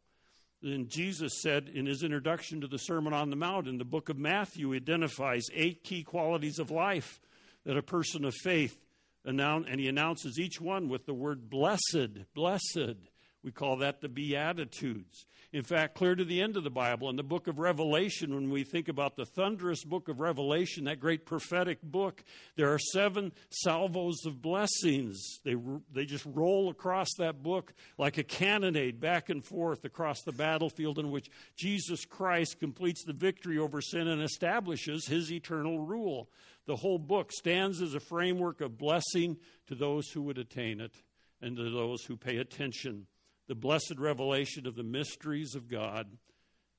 And 0.63 0.89
Jesus 0.89 1.41
said 1.41 1.69
in 1.73 1.85
his 1.85 2.03
introduction 2.03 2.61
to 2.61 2.67
the 2.67 2.77
Sermon 2.77 3.13
on 3.13 3.29
the 3.29 3.35
Mount 3.35 3.67
in 3.67 3.77
the 3.77 3.85
book 3.85 4.09
of 4.09 4.17
Matthew, 4.17 4.71
he 4.71 4.77
identifies 4.77 5.45
eight 5.53 5.83
key 5.83 6.03
qualities 6.03 6.59
of 6.59 6.69
life 6.69 7.19
that 7.65 7.77
a 7.77 7.83
person 7.83 8.25
of 8.25 8.33
faith 8.43 8.77
announce, 9.25 9.67
and 9.69 9.79
he 9.79 9.87
announces 9.87 10.39
each 10.39 10.59
one 10.59 10.89
with 10.89 11.05
the 11.05 11.13
word 11.13 11.49
blessed, 11.49 12.33
blessed. 12.33 12.97
We 13.43 13.51
call 13.51 13.77
that 13.77 14.01
the 14.01 14.09
Beatitudes. 14.09 15.25
In 15.53 15.63
fact, 15.63 15.95
clear 15.95 16.15
to 16.15 16.23
the 16.23 16.41
end 16.41 16.55
of 16.55 16.63
the 16.63 16.69
Bible, 16.69 17.09
in 17.09 17.17
the 17.17 17.23
book 17.23 17.47
of 17.47 17.59
Revelation, 17.59 18.33
when 18.33 18.49
we 18.51 18.63
think 18.63 18.87
about 18.87 19.17
the 19.17 19.25
thunderous 19.25 19.83
book 19.83 20.07
of 20.07 20.21
Revelation, 20.21 20.85
that 20.85 21.01
great 21.01 21.25
prophetic 21.25 21.81
book, 21.81 22.23
there 22.55 22.71
are 22.71 22.79
seven 22.79 23.33
salvos 23.49 24.25
of 24.25 24.41
blessings. 24.41 25.39
They, 25.43 25.55
they 25.91 26.05
just 26.05 26.25
roll 26.25 26.69
across 26.69 27.09
that 27.17 27.43
book 27.43 27.73
like 27.97 28.17
a 28.17 28.23
cannonade 28.23 29.01
back 29.01 29.29
and 29.29 29.43
forth 29.43 29.83
across 29.83 30.21
the 30.21 30.31
battlefield 30.31 30.99
in 30.99 31.11
which 31.11 31.29
Jesus 31.57 32.05
Christ 32.05 32.59
completes 32.59 33.03
the 33.03 33.11
victory 33.11 33.57
over 33.57 33.81
sin 33.81 34.07
and 34.07 34.21
establishes 34.21 35.05
his 35.07 35.33
eternal 35.33 35.79
rule. 35.79 36.29
The 36.67 36.75
whole 36.75 36.99
book 36.99 37.31
stands 37.31 37.81
as 37.81 37.95
a 37.95 37.99
framework 37.99 38.61
of 38.61 38.77
blessing 38.77 39.37
to 39.67 39.75
those 39.75 40.09
who 40.09 40.21
would 40.23 40.37
attain 40.37 40.79
it 40.79 40.93
and 41.41 41.57
to 41.57 41.69
those 41.69 42.03
who 42.03 42.15
pay 42.15 42.37
attention 42.37 43.07
the 43.47 43.55
blessed 43.55 43.95
revelation 43.97 44.65
of 44.65 44.75
the 44.75 44.83
mysteries 44.83 45.55
of 45.55 45.67
God 45.67 46.07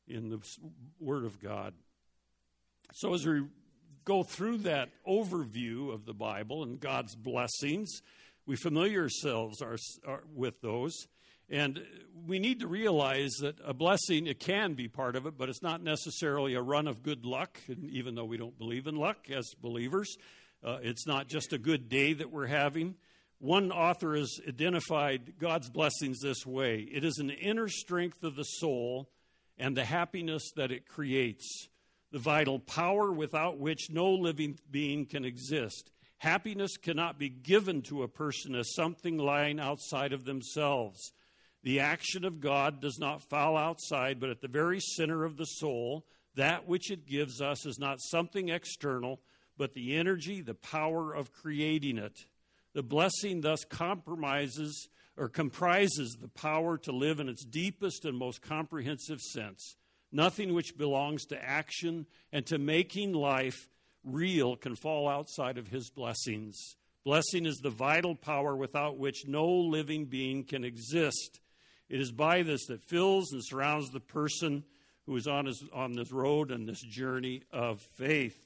in 0.08 0.30
the 0.30 0.38
Word 0.98 1.24
of 1.24 1.38
God. 1.38 1.74
So, 2.94 3.12
as 3.12 3.26
we 3.26 3.42
go 4.04 4.22
through 4.22 4.58
that 4.58 4.88
overview 5.06 5.92
of 5.92 6.06
the 6.06 6.14
Bible 6.14 6.62
and 6.62 6.80
God's 6.80 7.14
blessings, 7.14 8.00
we 8.46 8.56
familiar 8.56 9.02
ourselves 9.02 9.62
with 10.34 10.60
those. 10.62 10.94
And 11.50 11.82
we 12.26 12.38
need 12.38 12.60
to 12.60 12.66
realize 12.66 13.32
that 13.40 13.56
a 13.64 13.74
blessing, 13.74 14.26
it 14.26 14.40
can 14.40 14.74
be 14.74 14.88
part 14.88 15.16
of 15.16 15.26
it, 15.26 15.36
but 15.36 15.48
it's 15.48 15.62
not 15.62 15.82
necessarily 15.82 16.54
a 16.54 16.62
run 16.62 16.86
of 16.86 17.02
good 17.02 17.24
luck. 17.24 17.60
And 17.68 17.90
even 17.90 18.14
though 18.14 18.24
we 18.24 18.36
don't 18.36 18.58
believe 18.58 18.86
in 18.86 18.96
luck 18.96 19.30
as 19.30 19.50
believers, 19.60 20.16
uh, 20.64 20.78
it's 20.82 21.06
not 21.06 21.28
just 21.28 21.52
a 21.52 21.58
good 21.58 21.88
day 21.88 22.12
that 22.12 22.30
we're 22.30 22.46
having. 22.46 22.94
One 23.38 23.72
author 23.72 24.14
has 24.14 24.38
identified 24.46 25.34
God's 25.40 25.68
blessings 25.68 26.20
this 26.20 26.46
way 26.46 26.86
it 26.92 27.04
is 27.04 27.18
an 27.18 27.30
inner 27.30 27.68
strength 27.68 28.22
of 28.22 28.36
the 28.36 28.44
soul 28.44 29.10
and 29.58 29.76
the 29.76 29.84
happiness 29.84 30.52
that 30.56 30.70
it 30.70 30.86
creates, 30.88 31.68
the 32.12 32.20
vital 32.20 32.60
power 32.60 33.12
without 33.12 33.58
which 33.58 33.90
no 33.90 34.12
living 34.12 34.58
being 34.70 35.06
can 35.06 35.24
exist. 35.24 35.90
Happiness 36.18 36.76
cannot 36.76 37.18
be 37.18 37.28
given 37.28 37.82
to 37.82 38.04
a 38.04 38.08
person 38.08 38.54
as 38.54 38.74
something 38.74 39.18
lying 39.18 39.58
outside 39.58 40.12
of 40.12 40.24
themselves. 40.24 41.12
The 41.62 41.80
action 41.80 42.24
of 42.24 42.40
God 42.40 42.80
does 42.80 42.98
not 42.98 43.28
fall 43.28 43.56
outside, 43.56 44.18
but 44.18 44.30
at 44.30 44.40
the 44.40 44.48
very 44.48 44.80
center 44.80 45.24
of 45.24 45.36
the 45.36 45.44
soul. 45.44 46.04
That 46.34 46.66
which 46.66 46.90
it 46.90 47.06
gives 47.06 47.40
us 47.40 47.66
is 47.66 47.78
not 47.78 48.00
something 48.00 48.48
external, 48.48 49.20
but 49.56 49.74
the 49.74 49.96
energy, 49.96 50.40
the 50.40 50.54
power 50.54 51.12
of 51.12 51.32
creating 51.32 51.98
it. 51.98 52.26
The 52.74 52.82
blessing 52.82 53.42
thus 53.42 53.64
compromises 53.64 54.88
or 55.16 55.28
comprises 55.28 56.16
the 56.20 56.28
power 56.28 56.78
to 56.78 56.92
live 56.92 57.20
in 57.20 57.28
its 57.28 57.44
deepest 57.44 58.04
and 58.06 58.16
most 58.16 58.40
comprehensive 58.40 59.20
sense. 59.20 59.76
Nothing 60.10 60.54
which 60.54 60.76
belongs 60.76 61.26
to 61.26 61.42
action 61.42 62.06
and 62.32 62.44
to 62.46 62.58
making 62.58 63.12
life 63.12 63.68
real 64.04 64.56
can 64.56 64.74
fall 64.74 65.08
outside 65.08 65.58
of 65.58 65.68
his 65.68 65.90
blessings. 65.90 66.76
Blessing 67.04 67.46
is 67.46 67.58
the 67.58 67.70
vital 67.70 68.14
power 68.14 68.56
without 68.56 68.98
which 68.98 69.26
no 69.26 69.46
living 69.46 70.06
being 70.06 70.44
can 70.44 70.64
exist. 70.64 71.40
It 71.92 72.00
is 72.00 72.10
by 72.10 72.42
this 72.42 72.64
that 72.68 72.80
fills 72.80 73.32
and 73.32 73.44
surrounds 73.44 73.90
the 73.90 74.00
person 74.00 74.64
who 75.04 75.14
is 75.16 75.26
on, 75.26 75.44
his, 75.44 75.62
on 75.74 75.92
this 75.92 76.10
road 76.10 76.50
and 76.50 76.66
this 76.66 76.80
journey 76.80 77.42
of 77.52 77.82
faith. 77.98 78.38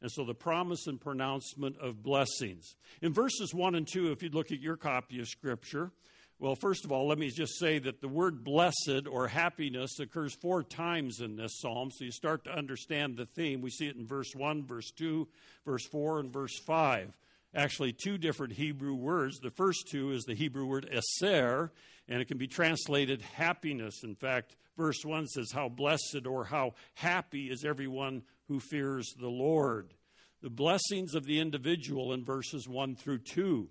And 0.00 0.10
so 0.10 0.24
the 0.24 0.32
promise 0.32 0.86
and 0.86 0.98
pronouncement 0.98 1.76
of 1.78 2.02
blessings. 2.02 2.74
In 3.02 3.12
verses 3.12 3.52
1 3.52 3.74
and 3.74 3.86
2, 3.86 4.12
if 4.12 4.22
you 4.22 4.30
look 4.30 4.50
at 4.50 4.62
your 4.62 4.78
copy 4.78 5.20
of 5.20 5.28
Scripture, 5.28 5.90
well, 6.38 6.54
first 6.54 6.86
of 6.86 6.92
all, 6.92 7.06
let 7.06 7.18
me 7.18 7.28
just 7.28 7.58
say 7.58 7.78
that 7.80 8.00
the 8.00 8.08
word 8.08 8.42
blessed 8.42 9.06
or 9.10 9.28
happiness 9.28 10.00
occurs 10.00 10.34
four 10.34 10.62
times 10.62 11.20
in 11.20 11.36
this 11.36 11.60
psalm, 11.60 11.90
so 11.90 12.02
you 12.02 12.10
start 12.10 12.44
to 12.44 12.56
understand 12.56 13.18
the 13.18 13.26
theme. 13.26 13.60
We 13.60 13.70
see 13.70 13.88
it 13.88 13.96
in 13.96 14.06
verse 14.06 14.34
1, 14.34 14.64
verse 14.64 14.90
2, 14.92 15.28
verse 15.66 15.86
4, 15.86 16.20
and 16.20 16.32
verse 16.32 16.58
5. 16.60 17.14
Actually, 17.54 17.92
two 17.92 18.18
different 18.18 18.52
Hebrew 18.52 18.94
words. 18.94 19.38
The 19.38 19.50
first 19.50 19.88
two 19.90 20.12
is 20.12 20.24
the 20.24 20.34
Hebrew 20.34 20.66
word 20.66 20.90
eser, 20.92 21.70
and 22.08 22.20
it 22.20 22.28
can 22.28 22.38
be 22.38 22.46
translated 22.46 23.22
happiness. 23.22 24.02
In 24.04 24.14
fact, 24.14 24.56
verse 24.76 25.04
1 25.04 25.26
says, 25.26 25.50
How 25.52 25.68
blessed 25.68 26.26
or 26.26 26.44
how 26.44 26.74
happy 26.94 27.50
is 27.50 27.64
everyone 27.64 28.22
who 28.48 28.60
fears 28.60 29.14
the 29.18 29.28
Lord. 29.28 29.94
The 30.42 30.50
blessings 30.50 31.14
of 31.14 31.24
the 31.24 31.40
individual 31.40 32.12
in 32.12 32.24
verses 32.24 32.68
1 32.68 32.96
through 32.96 33.18
2. 33.18 33.68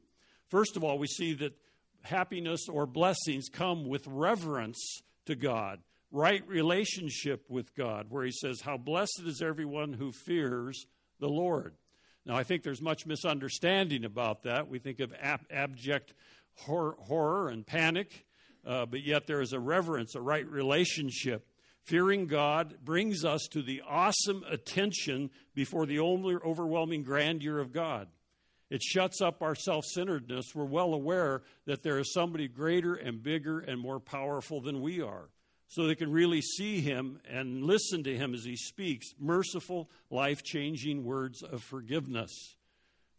First 0.49 0.75
of 0.75 0.83
all, 0.83 0.97
we 0.97 1.07
see 1.07 1.33
that 1.35 1.57
happiness 2.01 2.67
or 2.69 2.85
blessings 2.85 3.49
come 3.49 3.87
with 3.87 4.05
reverence 4.07 5.01
to 5.25 5.35
God, 5.35 5.79
right 6.11 6.45
relationship 6.47 7.45
with 7.49 7.73
God, 7.75 8.07
where 8.09 8.25
he 8.25 8.31
says, 8.31 8.61
How 8.61 8.77
blessed 8.77 9.23
is 9.25 9.41
everyone 9.41 9.93
who 9.93 10.11
fears 10.11 10.85
the 11.19 11.29
Lord. 11.29 11.75
Now, 12.25 12.35
I 12.35 12.43
think 12.43 12.63
there's 12.63 12.81
much 12.81 13.05
misunderstanding 13.05 14.03
about 14.03 14.43
that. 14.43 14.67
We 14.67 14.79
think 14.79 14.99
of 14.99 15.13
ab- 15.21 15.45
abject 15.51 16.13
horror, 16.55 16.95
horror 16.99 17.49
and 17.49 17.65
panic, 17.65 18.25
uh, 18.65 18.85
but 18.85 19.03
yet 19.03 19.27
there 19.27 19.41
is 19.41 19.53
a 19.53 19.59
reverence, 19.59 20.15
a 20.15 20.21
right 20.21 20.47
relationship. 20.47 21.47
Fearing 21.83 22.25
God 22.25 22.77
brings 22.83 23.23
us 23.23 23.47
to 23.51 23.61
the 23.61 23.83
awesome 23.87 24.43
attention 24.49 25.29
before 25.53 25.85
the 25.85 25.99
overwhelming 25.99 27.03
grandeur 27.03 27.59
of 27.59 27.71
God. 27.71 28.07
It 28.71 28.81
shuts 28.81 29.21
up 29.21 29.43
our 29.43 29.53
self 29.53 29.85
centeredness. 29.85 30.55
We're 30.55 30.65
well 30.65 30.93
aware 30.93 31.43
that 31.65 31.83
there 31.83 31.99
is 31.99 32.11
somebody 32.11 32.47
greater 32.47 32.95
and 32.95 33.21
bigger 33.21 33.59
and 33.59 33.79
more 33.79 33.99
powerful 33.99 34.61
than 34.61 34.81
we 34.81 35.01
are. 35.01 35.29
So 35.67 35.85
they 35.85 35.95
can 35.95 36.11
really 36.11 36.41
see 36.41 36.81
him 36.81 37.19
and 37.29 37.63
listen 37.63 38.03
to 38.03 38.15
him 38.15 38.33
as 38.33 38.43
he 38.43 38.55
speaks 38.55 39.07
merciful, 39.19 39.89
life 40.09 40.43
changing 40.43 41.03
words 41.03 41.43
of 41.43 41.63
forgiveness. 41.63 42.54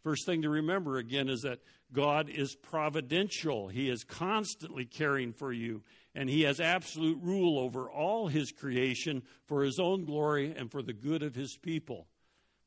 First 0.07 0.25
thing 0.25 0.43
to 0.43 0.49
remember 0.49 0.99
again 0.99 1.27
is 1.27 1.41
that 1.41 1.59
God 1.91 2.29
is 2.29 2.55
providential. 2.55 3.67
He 3.67 3.89
is 3.89 4.05
constantly 4.05 4.85
caring 4.85 5.33
for 5.33 5.51
you, 5.51 5.83
and 6.15 6.29
He 6.29 6.43
has 6.43 6.61
absolute 6.61 7.19
rule 7.21 7.59
over 7.59 7.91
all 7.91 8.29
His 8.29 8.53
creation 8.53 9.21
for 9.47 9.63
His 9.63 9.79
own 9.79 10.05
glory 10.05 10.55
and 10.55 10.71
for 10.71 10.81
the 10.81 10.93
good 10.93 11.23
of 11.23 11.35
His 11.35 11.57
people. 11.57 12.07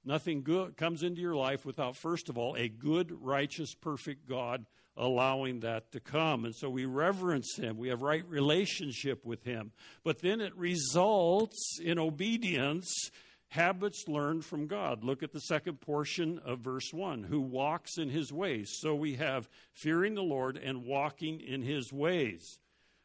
Nothing 0.04 0.42
good 0.42 0.76
comes 0.76 1.02
into 1.02 1.22
your 1.22 1.34
life 1.34 1.64
without, 1.64 1.96
first 1.96 2.28
of 2.28 2.36
all, 2.36 2.56
a 2.56 2.68
good, 2.68 3.10
righteous, 3.10 3.74
perfect 3.74 4.28
God 4.28 4.66
allowing 4.94 5.60
that 5.60 5.92
to 5.92 6.00
come. 6.00 6.44
And 6.44 6.54
so 6.54 6.68
we 6.68 6.84
reverence 6.84 7.56
Him. 7.56 7.78
We 7.78 7.88
have 7.88 8.02
right 8.02 8.28
relationship 8.28 9.24
with 9.24 9.44
Him. 9.44 9.72
But 10.04 10.20
then 10.20 10.42
it 10.42 10.54
results 10.56 11.78
in 11.82 11.98
obedience 11.98 13.10
habits 13.50 14.08
learned 14.08 14.44
from 14.44 14.66
God. 14.66 15.04
Look 15.04 15.22
at 15.22 15.32
the 15.32 15.40
second 15.40 15.80
portion 15.80 16.38
of 16.44 16.60
verse 16.60 16.92
1 16.92 17.24
who 17.24 17.40
walks 17.40 17.98
in 17.98 18.08
his 18.08 18.32
ways. 18.32 18.70
So 18.70 18.94
we 18.94 19.14
have 19.16 19.48
fearing 19.72 20.14
the 20.14 20.22
Lord 20.22 20.56
and 20.56 20.84
walking 20.84 21.40
in 21.40 21.62
his 21.62 21.92
ways. 21.92 22.58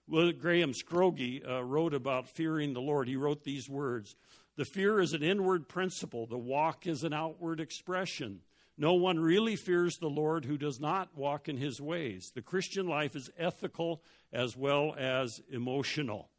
Well, 0.07 0.31
Graham 0.31 0.73
Scroggie 0.73 1.43
uh, 1.47 1.63
wrote 1.63 1.95
about 1.95 2.29
fearing 2.29 2.73
the 2.73 2.81
Lord. 2.81 3.07
He 3.07 3.15
wrote 3.15 3.43
these 3.43 3.67
words 3.67 4.15
The 4.55 4.65
fear 4.65 4.99
is 4.99 5.13
an 5.13 5.23
inward 5.23 5.67
principle, 5.67 6.27
the 6.27 6.37
walk 6.37 6.85
is 6.85 7.03
an 7.03 7.13
outward 7.13 7.59
expression. 7.59 8.41
No 8.77 8.93
one 8.93 9.17
really 9.17 9.55
fears 9.55 9.97
the 9.97 10.09
Lord 10.09 10.43
who 10.43 10.57
does 10.57 10.81
not 10.81 11.15
walk 11.15 11.47
in 11.47 11.55
his 11.55 11.79
ways. 11.79 12.31
The 12.35 12.41
Christian 12.41 12.87
life 12.87 13.15
is 13.15 13.31
ethical 13.37 14.03
as 14.33 14.57
well 14.57 14.93
as 14.97 15.41
emotional. 15.49 16.29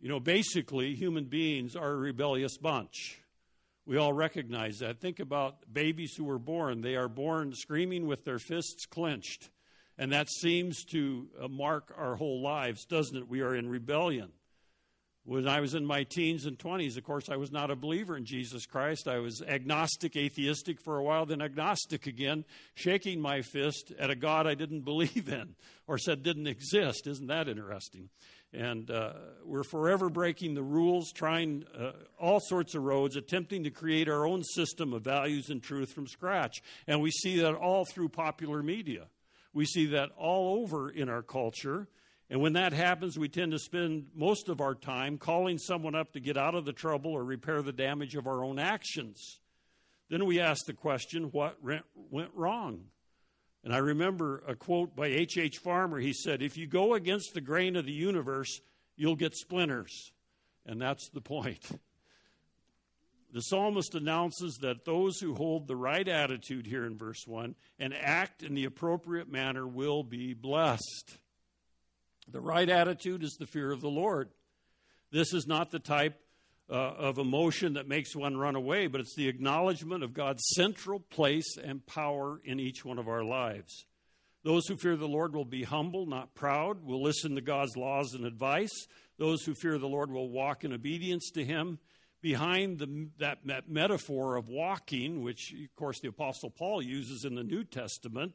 You 0.00 0.08
know, 0.08 0.20
basically, 0.20 0.94
human 0.94 1.24
beings 1.24 1.74
are 1.74 1.90
a 1.90 1.96
rebellious 1.96 2.58
bunch. 2.58 3.20
We 3.86 3.96
all 3.96 4.12
recognize 4.12 4.78
that. 4.78 5.00
Think 5.00 5.20
about 5.20 5.72
babies 5.72 6.14
who 6.16 6.28
are 6.28 6.38
born. 6.38 6.80
They 6.80 6.96
are 6.96 7.08
born 7.08 7.54
screaming 7.54 8.06
with 8.06 8.24
their 8.24 8.38
fists 8.38 8.84
clenched. 8.84 9.48
And 9.96 10.12
that 10.12 10.28
seems 10.28 10.84
to 10.86 11.28
uh, 11.40 11.48
mark 11.48 11.94
our 11.96 12.16
whole 12.16 12.42
lives, 12.42 12.84
doesn't 12.84 13.16
it? 13.16 13.28
We 13.28 13.40
are 13.40 13.54
in 13.54 13.68
rebellion. 13.68 14.32
When 15.24 15.48
I 15.48 15.60
was 15.60 15.74
in 15.74 15.84
my 15.84 16.04
teens 16.04 16.46
and 16.46 16.56
20s, 16.56 16.96
of 16.96 17.02
course, 17.02 17.28
I 17.28 17.36
was 17.36 17.50
not 17.50 17.70
a 17.70 17.76
believer 17.76 18.16
in 18.16 18.24
Jesus 18.24 18.64
Christ. 18.64 19.08
I 19.08 19.18
was 19.18 19.42
agnostic, 19.42 20.14
atheistic 20.14 20.80
for 20.80 20.98
a 20.98 21.02
while, 21.02 21.26
then 21.26 21.42
agnostic 21.42 22.06
again, 22.06 22.44
shaking 22.74 23.20
my 23.20 23.42
fist 23.42 23.92
at 23.98 24.10
a 24.10 24.14
God 24.14 24.46
I 24.46 24.54
didn't 24.54 24.80
believe 24.84 25.28
in 25.28 25.56
or 25.88 25.98
said 25.98 26.22
didn't 26.22 26.46
exist. 26.46 27.08
Isn't 27.08 27.26
that 27.26 27.48
interesting? 27.48 28.08
And 28.52 28.90
uh, 28.90 29.12
we're 29.44 29.64
forever 29.64 30.08
breaking 30.08 30.54
the 30.54 30.62
rules, 30.62 31.12
trying 31.12 31.64
uh, 31.78 31.92
all 32.18 32.40
sorts 32.40 32.74
of 32.74 32.82
roads, 32.82 33.16
attempting 33.16 33.64
to 33.64 33.70
create 33.70 34.08
our 34.08 34.26
own 34.26 34.42
system 34.42 34.92
of 34.92 35.02
values 35.02 35.50
and 35.50 35.62
truth 35.62 35.92
from 35.92 36.06
scratch. 36.06 36.62
And 36.86 37.02
we 37.02 37.10
see 37.10 37.40
that 37.40 37.54
all 37.54 37.84
through 37.84 38.10
popular 38.10 38.62
media. 38.62 39.08
We 39.52 39.66
see 39.66 39.86
that 39.86 40.10
all 40.16 40.60
over 40.60 40.90
in 40.90 41.08
our 41.08 41.22
culture. 41.22 41.88
And 42.28 42.40
when 42.40 42.54
that 42.54 42.72
happens, 42.72 43.18
we 43.18 43.28
tend 43.28 43.52
to 43.52 43.58
spend 43.58 44.06
most 44.14 44.48
of 44.48 44.60
our 44.60 44.74
time 44.74 45.18
calling 45.18 45.58
someone 45.58 45.94
up 45.94 46.12
to 46.12 46.20
get 46.20 46.36
out 46.36 46.54
of 46.54 46.64
the 46.64 46.72
trouble 46.72 47.12
or 47.12 47.24
repair 47.24 47.62
the 47.62 47.72
damage 47.72 48.16
of 48.16 48.26
our 48.26 48.44
own 48.44 48.58
actions. 48.58 49.40
Then 50.08 50.24
we 50.24 50.40
ask 50.40 50.64
the 50.66 50.72
question 50.72 51.24
what 51.32 51.58
went 52.10 52.30
wrong? 52.34 52.84
And 53.66 53.74
I 53.74 53.78
remember 53.78 54.44
a 54.46 54.54
quote 54.54 54.94
by 54.94 55.08
H.H. 55.08 55.38
H. 55.38 55.58
Farmer. 55.58 55.98
He 55.98 56.12
said, 56.12 56.40
If 56.40 56.56
you 56.56 56.68
go 56.68 56.94
against 56.94 57.34
the 57.34 57.40
grain 57.40 57.74
of 57.74 57.84
the 57.84 57.90
universe, 57.90 58.60
you'll 58.94 59.16
get 59.16 59.34
splinters. 59.34 60.12
And 60.64 60.80
that's 60.80 61.08
the 61.08 61.20
point. 61.20 61.66
The 63.32 63.40
psalmist 63.40 63.96
announces 63.96 64.58
that 64.58 64.84
those 64.84 65.18
who 65.18 65.34
hold 65.34 65.66
the 65.66 65.74
right 65.74 66.06
attitude 66.06 66.64
here 66.64 66.86
in 66.86 66.96
verse 66.96 67.26
1 67.26 67.56
and 67.80 67.92
act 67.92 68.44
in 68.44 68.54
the 68.54 68.66
appropriate 68.66 69.28
manner 69.28 69.66
will 69.66 70.04
be 70.04 70.32
blessed. 70.32 71.18
The 72.30 72.40
right 72.40 72.68
attitude 72.68 73.24
is 73.24 73.32
the 73.32 73.46
fear 73.46 73.72
of 73.72 73.80
the 73.80 73.90
Lord. 73.90 74.30
This 75.10 75.34
is 75.34 75.48
not 75.48 75.72
the 75.72 75.80
type 75.80 76.20
uh, 76.68 76.74
of 76.74 77.18
emotion 77.18 77.74
that 77.74 77.88
makes 77.88 78.16
one 78.16 78.36
run 78.36 78.56
away, 78.56 78.86
but 78.86 79.00
it's 79.00 79.14
the 79.14 79.28
acknowledgement 79.28 80.02
of 80.02 80.12
God's 80.12 80.42
central 80.54 81.00
place 81.00 81.56
and 81.62 81.86
power 81.86 82.40
in 82.44 82.58
each 82.58 82.84
one 82.84 82.98
of 82.98 83.08
our 83.08 83.22
lives. 83.22 83.86
Those 84.42 84.66
who 84.66 84.76
fear 84.76 84.96
the 84.96 85.08
Lord 85.08 85.34
will 85.34 85.44
be 85.44 85.64
humble, 85.64 86.06
not 86.06 86.34
proud, 86.34 86.84
will 86.84 87.02
listen 87.02 87.34
to 87.34 87.40
God's 87.40 87.76
laws 87.76 88.14
and 88.14 88.24
advice. 88.24 88.86
Those 89.18 89.42
who 89.42 89.54
fear 89.54 89.78
the 89.78 89.88
Lord 89.88 90.10
will 90.10 90.30
walk 90.30 90.64
in 90.64 90.72
obedience 90.72 91.30
to 91.34 91.44
Him. 91.44 91.78
Behind 92.22 92.78
the, 92.78 93.08
that, 93.18 93.38
that 93.46 93.68
metaphor 93.68 94.36
of 94.36 94.48
walking, 94.48 95.22
which, 95.22 95.52
of 95.52 95.74
course, 95.76 96.00
the 96.00 96.08
Apostle 96.08 96.50
Paul 96.50 96.82
uses 96.82 97.24
in 97.24 97.34
the 97.34 97.42
New 97.44 97.64
Testament, 97.64 98.34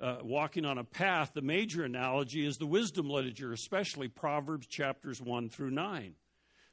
uh, 0.00 0.18
walking 0.22 0.64
on 0.64 0.78
a 0.78 0.84
path, 0.84 1.32
the 1.34 1.42
major 1.42 1.84
analogy 1.84 2.46
is 2.46 2.56
the 2.56 2.66
wisdom 2.66 3.08
literature, 3.10 3.52
especially 3.52 4.08
Proverbs 4.08 4.66
chapters 4.66 5.20
1 5.20 5.50
through 5.50 5.70
9. 5.70 6.14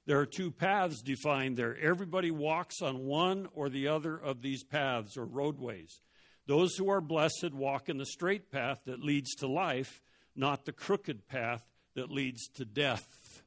There 0.05 0.19
are 0.19 0.25
two 0.25 0.51
paths 0.51 1.01
defined 1.01 1.57
there. 1.57 1.75
Everybody 1.77 2.29
walks 2.29 2.81
on 2.81 3.05
one 3.05 3.47
or 3.53 3.69
the 3.69 3.87
other 3.87 4.15
of 4.15 4.41
these 4.41 4.63
paths 4.63 5.17
or 5.17 5.25
roadways. 5.25 6.01
Those 6.47 6.75
who 6.75 6.89
are 6.89 7.01
blessed 7.01 7.53
walk 7.53 7.89
in 7.89 7.97
the 7.97 8.05
straight 8.05 8.51
path 8.51 8.81
that 8.85 9.03
leads 9.03 9.33
to 9.35 9.47
life, 9.47 10.03
not 10.35 10.65
the 10.65 10.71
crooked 10.71 11.27
path 11.27 11.63
that 11.95 12.11
leads 12.11 12.47
to 12.49 12.65
death. 12.65 13.41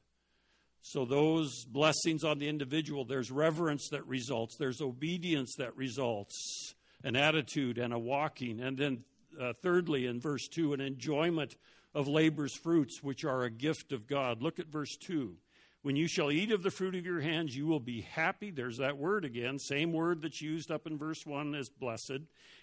So, 0.81 1.05
those 1.05 1.65
blessings 1.65 2.23
on 2.23 2.39
the 2.39 2.49
individual, 2.49 3.05
there's 3.05 3.31
reverence 3.31 3.87
that 3.91 4.05
results, 4.07 4.57
there's 4.57 4.81
obedience 4.81 5.53
that 5.59 5.75
results, 5.77 6.73
an 7.03 7.15
attitude 7.15 7.77
and 7.77 7.93
a 7.93 7.99
walking. 7.99 8.59
And 8.59 8.77
then, 8.77 9.03
uh, 9.39 9.53
thirdly, 9.61 10.07
in 10.07 10.19
verse 10.19 10.47
2, 10.47 10.73
an 10.73 10.81
enjoyment 10.81 11.55
of 11.93 12.07
labor's 12.07 12.55
fruits, 12.55 13.03
which 13.03 13.23
are 13.23 13.43
a 13.43 13.51
gift 13.51 13.93
of 13.93 14.07
God. 14.07 14.41
Look 14.41 14.59
at 14.59 14.67
verse 14.67 14.97
2. 14.97 15.37
When 15.81 15.95
you 15.95 16.07
shall 16.07 16.29
eat 16.29 16.51
of 16.51 16.61
the 16.61 16.71
fruit 16.71 16.95
of 16.95 17.05
your 17.05 17.21
hands, 17.21 17.55
you 17.55 17.65
will 17.65 17.79
be 17.79 18.01
happy. 18.01 18.51
There's 18.51 18.77
that 18.77 18.97
word 18.97 19.23
again, 19.23 19.59
same 19.59 19.93
word 19.93 20.21
that's 20.21 20.41
used 20.41 20.71
up 20.71 20.85
in 20.85 20.97
verse 20.97 21.25
1 21.25 21.55
as 21.55 21.69
blessed. 21.69 22.19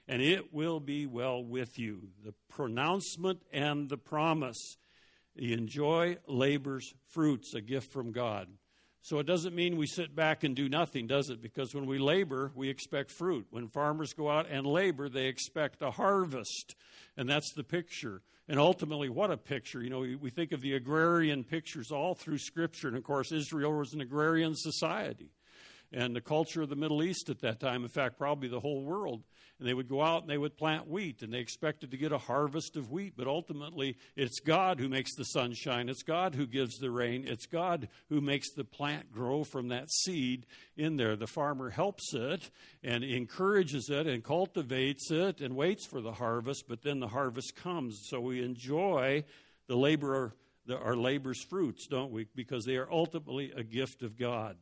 and 0.06 0.22
it 0.22 0.52
will 0.52 0.80
be 0.80 1.06
well 1.06 1.42
with 1.42 1.78
you. 1.78 2.08
The 2.24 2.34
pronouncement 2.48 3.42
and 3.52 3.88
the 3.88 3.96
promise. 3.96 4.76
Enjoy 5.34 6.18
labor's 6.26 6.94
fruits, 7.08 7.54
a 7.54 7.60
gift 7.60 7.92
from 7.92 8.12
God. 8.12 8.48
So 9.02 9.18
it 9.18 9.26
doesn't 9.26 9.54
mean 9.54 9.76
we 9.76 9.86
sit 9.86 10.16
back 10.16 10.42
and 10.42 10.56
do 10.56 10.68
nothing, 10.68 11.06
does 11.06 11.30
it? 11.30 11.40
Because 11.40 11.74
when 11.74 11.86
we 11.86 11.98
labor, 11.98 12.50
we 12.54 12.68
expect 12.68 13.10
fruit. 13.10 13.46
When 13.50 13.68
farmers 13.68 14.12
go 14.12 14.28
out 14.28 14.48
and 14.50 14.66
labor, 14.66 15.08
they 15.08 15.26
expect 15.26 15.80
a 15.80 15.92
harvest. 15.92 16.74
And 17.16 17.28
that's 17.28 17.52
the 17.52 17.62
picture. 17.62 18.22
And 18.48 18.60
ultimately, 18.60 19.08
what 19.08 19.30
a 19.30 19.36
picture. 19.36 19.82
You 19.82 19.90
know, 19.90 20.06
we 20.20 20.30
think 20.30 20.52
of 20.52 20.60
the 20.60 20.74
agrarian 20.74 21.42
pictures 21.42 21.90
all 21.90 22.14
through 22.14 22.38
Scripture. 22.38 22.88
And 22.88 22.96
of 22.96 23.02
course, 23.02 23.32
Israel 23.32 23.72
was 23.72 23.92
an 23.92 24.00
agrarian 24.00 24.54
society 24.54 25.30
and 25.96 26.14
the 26.14 26.20
culture 26.20 26.60
of 26.60 26.68
the 26.68 26.76
Middle 26.76 27.02
East 27.02 27.30
at 27.30 27.40
that 27.40 27.58
time, 27.58 27.82
in 27.82 27.88
fact, 27.88 28.18
probably 28.18 28.48
the 28.48 28.60
whole 28.60 28.82
world. 28.82 29.24
And 29.58 29.66
they 29.66 29.72
would 29.72 29.88
go 29.88 30.02
out 30.02 30.20
and 30.20 30.30
they 30.30 30.36
would 30.36 30.58
plant 30.58 30.86
wheat, 30.86 31.22
and 31.22 31.32
they 31.32 31.38
expected 31.38 31.90
to 31.90 31.96
get 31.96 32.12
a 32.12 32.18
harvest 32.18 32.76
of 32.76 32.92
wheat. 32.92 33.14
But 33.16 33.26
ultimately, 33.26 33.96
it's 34.14 34.38
God 34.38 34.78
who 34.78 34.90
makes 34.90 35.14
the 35.16 35.24
sunshine, 35.24 35.88
it's 35.88 36.02
God 36.02 36.34
who 36.34 36.46
gives 36.46 36.76
the 36.76 36.90
rain, 36.90 37.24
it's 37.26 37.46
God 37.46 37.88
who 38.10 38.20
makes 38.20 38.52
the 38.52 38.62
plant 38.62 39.10
grow 39.10 39.42
from 39.42 39.68
that 39.68 39.90
seed 39.90 40.44
in 40.76 40.98
there. 40.98 41.16
The 41.16 41.26
farmer 41.26 41.70
helps 41.70 42.12
it 42.12 42.50
and 42.84 43.02
encourages 43.02 43.88
it 43.88 44.06
and 44.06 44.22
cultivates 44.22 45.10
it 45.10 45.40
and 45.40 45.56
waits 45.56 45.86
for 45.86 46.02
the 46.02 46.12
harvest, 46.12 46.64
but 46.68 46.82
then 46.82 47.00
the 47.00 47.08
harvest 47.08 47.56
comes. 47.56 48.02
So 48.10 48.20
we 48.20 48.44
enjoy 48.44 49.24
the 49.66 49.76
labor. 49.76 50.34
Our 50.68 50.96
labor's 50.96 51.42
fruits, 51.42 51.86
don't 51.86 52.12
we? 52.12 52.26
Because 52.34 52.64
they 52.64 52.76
are 52.76 52.92
ultimately 52.92 53.52
a 53.56 53.62
gift 53.62 54.02
of 54.02 54.18
God. 54.18 54.56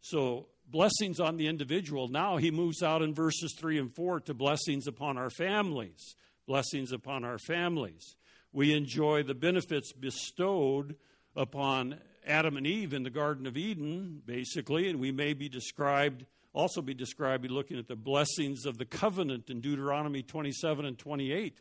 So 0.00 0.46
blessings 0.68 1.20
on 1.20 1.36
the 1.36 1.46
individual. 1.46 2.08
Now 2.08 2.36
he 2.36 2.50
moves 2.50 2.82
out 2.82 3.02
in 3.02 3.14
verses 3.14 3.54
3 3.58 3.78
and 3.78 3.94
4 3.94 4.20
to 4.20 4.34
blessings 4.34 4.86
upon 4.86 5.18
our 5.18 5.30
families. 5.30 6.14
Blessings 6.46 6.92
upon 6.92 7.24
our 7.24 7.38
families. 7.38 8.16
We 8.52 8.74
enjoy 8.74 9.22
the 9.22 9.34
benefits 9.34 9.92
bestowed 9.92 10.96
upon 11.36 12.00
Adam 12.26 12.56
and 12.56 12.66
Eve 12.66 12.92
in 12.92 13.02
the 13.02 13.10
Garden 13.10 13.46
of 13.46 13.56
Eden, 13.56 14.22
basically, 14.24 14.88
and 14.88 14.98
we 14.98 15.12
may 15.12 15.32
be 15.32 15.48
described, 15.48 16.26
also 16.52 16.82
be 16.82 16.94
described, 16.94 17.48
looking 17.50 17.78
at 17.78 17.88
the 17.88 17.96
blessings 17.96 18.66
of 18.66 18.78
the 18.78 18.84
covenant 18.84 19.48
in 19.50 19.60
Deuteronomy 19.60 20.22
27 20.22 20.84
and 20.84 20.98
28. 20.98 21.60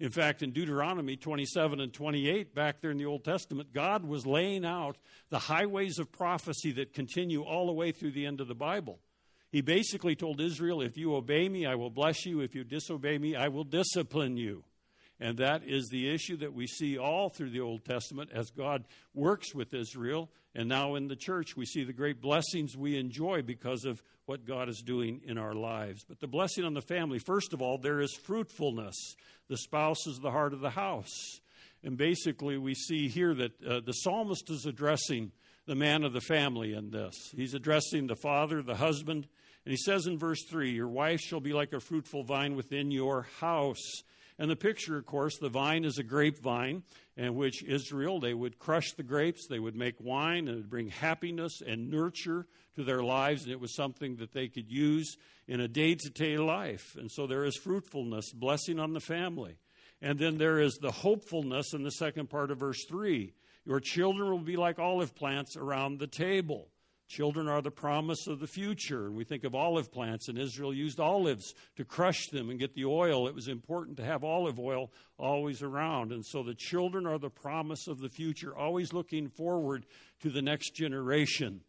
In 0.00 0.10
fact, 0.10 0.42
in 0.42 0.50
Deuteronomy 0.50 1.16
27 1.16 1.80
and 1.80 1.92
28, 1.92 2.54
back 2.54 2.80
there 2.80 2.90
in 2.90 2.96
the 2.96 3.06
Old 3.06 3.24
Testament, 3.24 3.72
God 3.72 4.04
was 4.04 4.26
laying 4.26 4.64
out 4.64 4.96
the 5.30 5.38
highways 5.38 5.98
of 5.98 6.10
prophecy 6.10 6.72
that 6.72 6.92
continue 6.92 7.42
all 7.42 7.66
the 7.66 7.72
way 7.72 7.92
through 7.92 8.12
the 8.12 8.26
end 8.26 8.40
of 8.40 8.48
the 8.48 8.54
Bible. 8.54 8.98
He 9.52 9.60
basically 9.60 10.16
told 10.16 10.40
Israel, 10.40 10.80
If 10.80 10.96
you 10.96 11.14
obey 11.14 11.48
me, 11.48 11.66
I 11.66 11.74
will 11.74 11.90
bless 11.90 12.24
you. 12.24 12.40
If 12.40 12.54
you 12.54 12.64
disobey 12.64 13.18
me, 13.18 13.36
I 13.36 13.48
will 13.48 13.64
discipline 13.64 14.36
you. 14.36 14.64
And 15.20 15.38
that 15.38 15.62
is 15.64 15.88
the 15.88 16.12
issue 16.12 16.36
that 16.38 16.52
we 16.52 16.66
see 16.66 16.98
all 16.98 17.28
through 17.28 17.50
the 17.50 17.60
Old 17.60 17.84
Testament 17.84 18.30
as 18.34 18.50
God 18.50 18.84
works 19.14 19.54
with 19.54 19.72
Israel. 19.72 20.30
And 20.54 20.68
now 20.68 20.96
in 20.96 21.08
the 21.08 21.16
church, 21.16 21.56
we 21.56 21.64
see 21.64 21.84
the 21.84 21.92
great 21.92 22.20
blessings 22.20 22.76
we 22.76 22.98
enjoy 22.98 23.42
because 23.42 23.84
of 23.84 24.02
what 24.26 24.44
God 24.44 24.68
is 24.68 24.82
doing 24.84 25.22
in 25.24 25.38
our 25.38 25.54
lives. 25.54 26.04
But 26.06 26.20
the 26.20 26.26
blessing 26.26 26.64
on 26.64 26.74
the 26.74 26.82
family, 26.82 27.18
first 27.18 27.52
of 27.52 27.62
all, 27.62 27.78
there 27.78 28.00
is 28.00 28.14
fruitfulness. 28.14 29.16
The 29.48 29.56
spouse 29.56 30.06
is 30.06 30.18
the 30.18 30.30
heart 30.30 30.52
of 30.52 30.60
the 30.60 30.70
house. 30.70 31.40
And 31.82 31.96
basically, 31.96 32.58
we 32.58 32.74
see 32.74 33.08
here 33.08 33.34
that 33.34 33.64
uh, 33.64 33.80
the 33.80 33.92
psalmist 33.92 34.50
is 34.50 34.66
addressing 34.66 35.32
the 35.66 35.74
man 35.74 36.04
of 36.04 36.12
the 36.12 36.20
family 36.20 36.74
in 36.74 36.90
this. 36.90 37.14
He's 37.34 37.54
addressing 37.54 38.06
the 38.06 38.16
father, 38.16 38.62
the 38.62 38.76
husband. 38.76 39.26
And 39.64 39.72
he 39.72 39.76
says 39.76 40.06
in 40.06 40.18
verse 40.18 40.44
3 40.48 40.70
Your 40.70 40.88
wife 40.88 41.20
shall 41.20 41.40
be 41.40 41.52
like 41.52 41.72
a 41.72 41.80
fruitful 41.80 42.24
vine 42.24 42.56
within 42.56 42.90
your 42.90 43.26
house 43.40 44.02
and 44.38 44.50
the 44.50 44.56
picture, 44.56 44.96
of 44.96 45.06
course, 45.06 45.38
the 45.38 45.48
vine 45.48 45.84
is 45.84 45.98
a 45.98 46.02
grapevine, 46.02 46.82
in 47.16 47.34
which 47.34 47.62
Israel, 47.62 48.18
they 48.18 48.34
would 48.34 48.58
crush 48.58 48.90
the 48.92 49.02
grapes, 49.02 49.46
they 49.46 49.58
would 49.58 49.76
make 49.76 49.94
wine, 50.00 50.48
and 50.48 50.56
it 50.56 50.56
would 50.56 50.70
bring 50.70 50.88
happiness 50.88 51.60
and 51.64 51.90
nurture 51.90 52.46
to 52.74 52.82
their 52.82 53.04
lives, 53.04 53.44
and 53.44 53.52
it 53.52 53.60
was 53.60 53.76
something 53.76 54.16
that 54.16 54.32
they 54.32 54.48
could 54.48 54.70
use 54.70 55.16
in 55.46 55.60
a 55.60 55.68
day 55.68 55.94
to 55.94 56.10
day 56.10 56.38
life. 56.38 56.96
And 56.98 57.10
so 57.10 57.28
there 57.28 57.44
is 57.44 57.56
fruitfulness, 57.56 58.32
blessing 58.32 58.80
on 58.80 58.94
the 58.94 59.00
family. 59.00 59.58
And 60.00 60.18
then 60.18 60.38
there 60.38 60.58
is 60.58 60.78
the 60.80 60.90
hopefulness 60.90 61.74
in 61.74 61.84
the 61.84 61.90
second 61.90 62.28
part 62.28 62.50
of 62.50 62.58
verse 62.58 62.84
3. 62.88 63.32
Your 63.64 63.78
children 63.78 64.30
will 64.30 64.38
be 64.38 64.56
like 64.56 64.80
olive 64.80 65.14
plants 65.14 65.56
around 65.56 66.00
the 66.00 66.08
table. 66.08 66.66
Children 67.12 67.46
are 67.46 67.60
the 67.60 67.70
promise 67.70 68.26
of 68.26 68.40
the 68.40 68.46
future. 68.46 69.12
We 69.12 69.24
think 69.24 69.44
of 69.44 69.54
olive 69.54 69.92
plants, 69.92 70.28
and 70.28 70.38
Israel 70.38 70.72
used 70.72 70.98
olives 70.98 71.52
to 71.76 71.84
crush 71.84 72.28
them 72.28 72.48
and 72.48 72.58
get 72.58 72.74
the 72.74 72.86
oil. 72.86 73.28
It 73.28 73.34
was 73.34 73.48
important 73.48 73.98
to 73.98 74.04
have 74.04 74.24
olive 74.24 74.58
oil 74.58 74.90
always 75.18 75.62
around. 75.62 76.10
And 76.10 76.24
so 76.24 76.42
the 76.42 76.54
children 76.54 77.06
are 77.06 77.18
the 77.18 77.28
promise 77.28 77.86
of 77.86 78.00
the 78.00 78.08
future, 78.08 78.56
always 78.56 78.94
looking 78.94 79.28
forward 79.28 79.84
to 80.22 80.30
the 80.30 80.40
next 80.40 80.70
generation. 80.70 81.60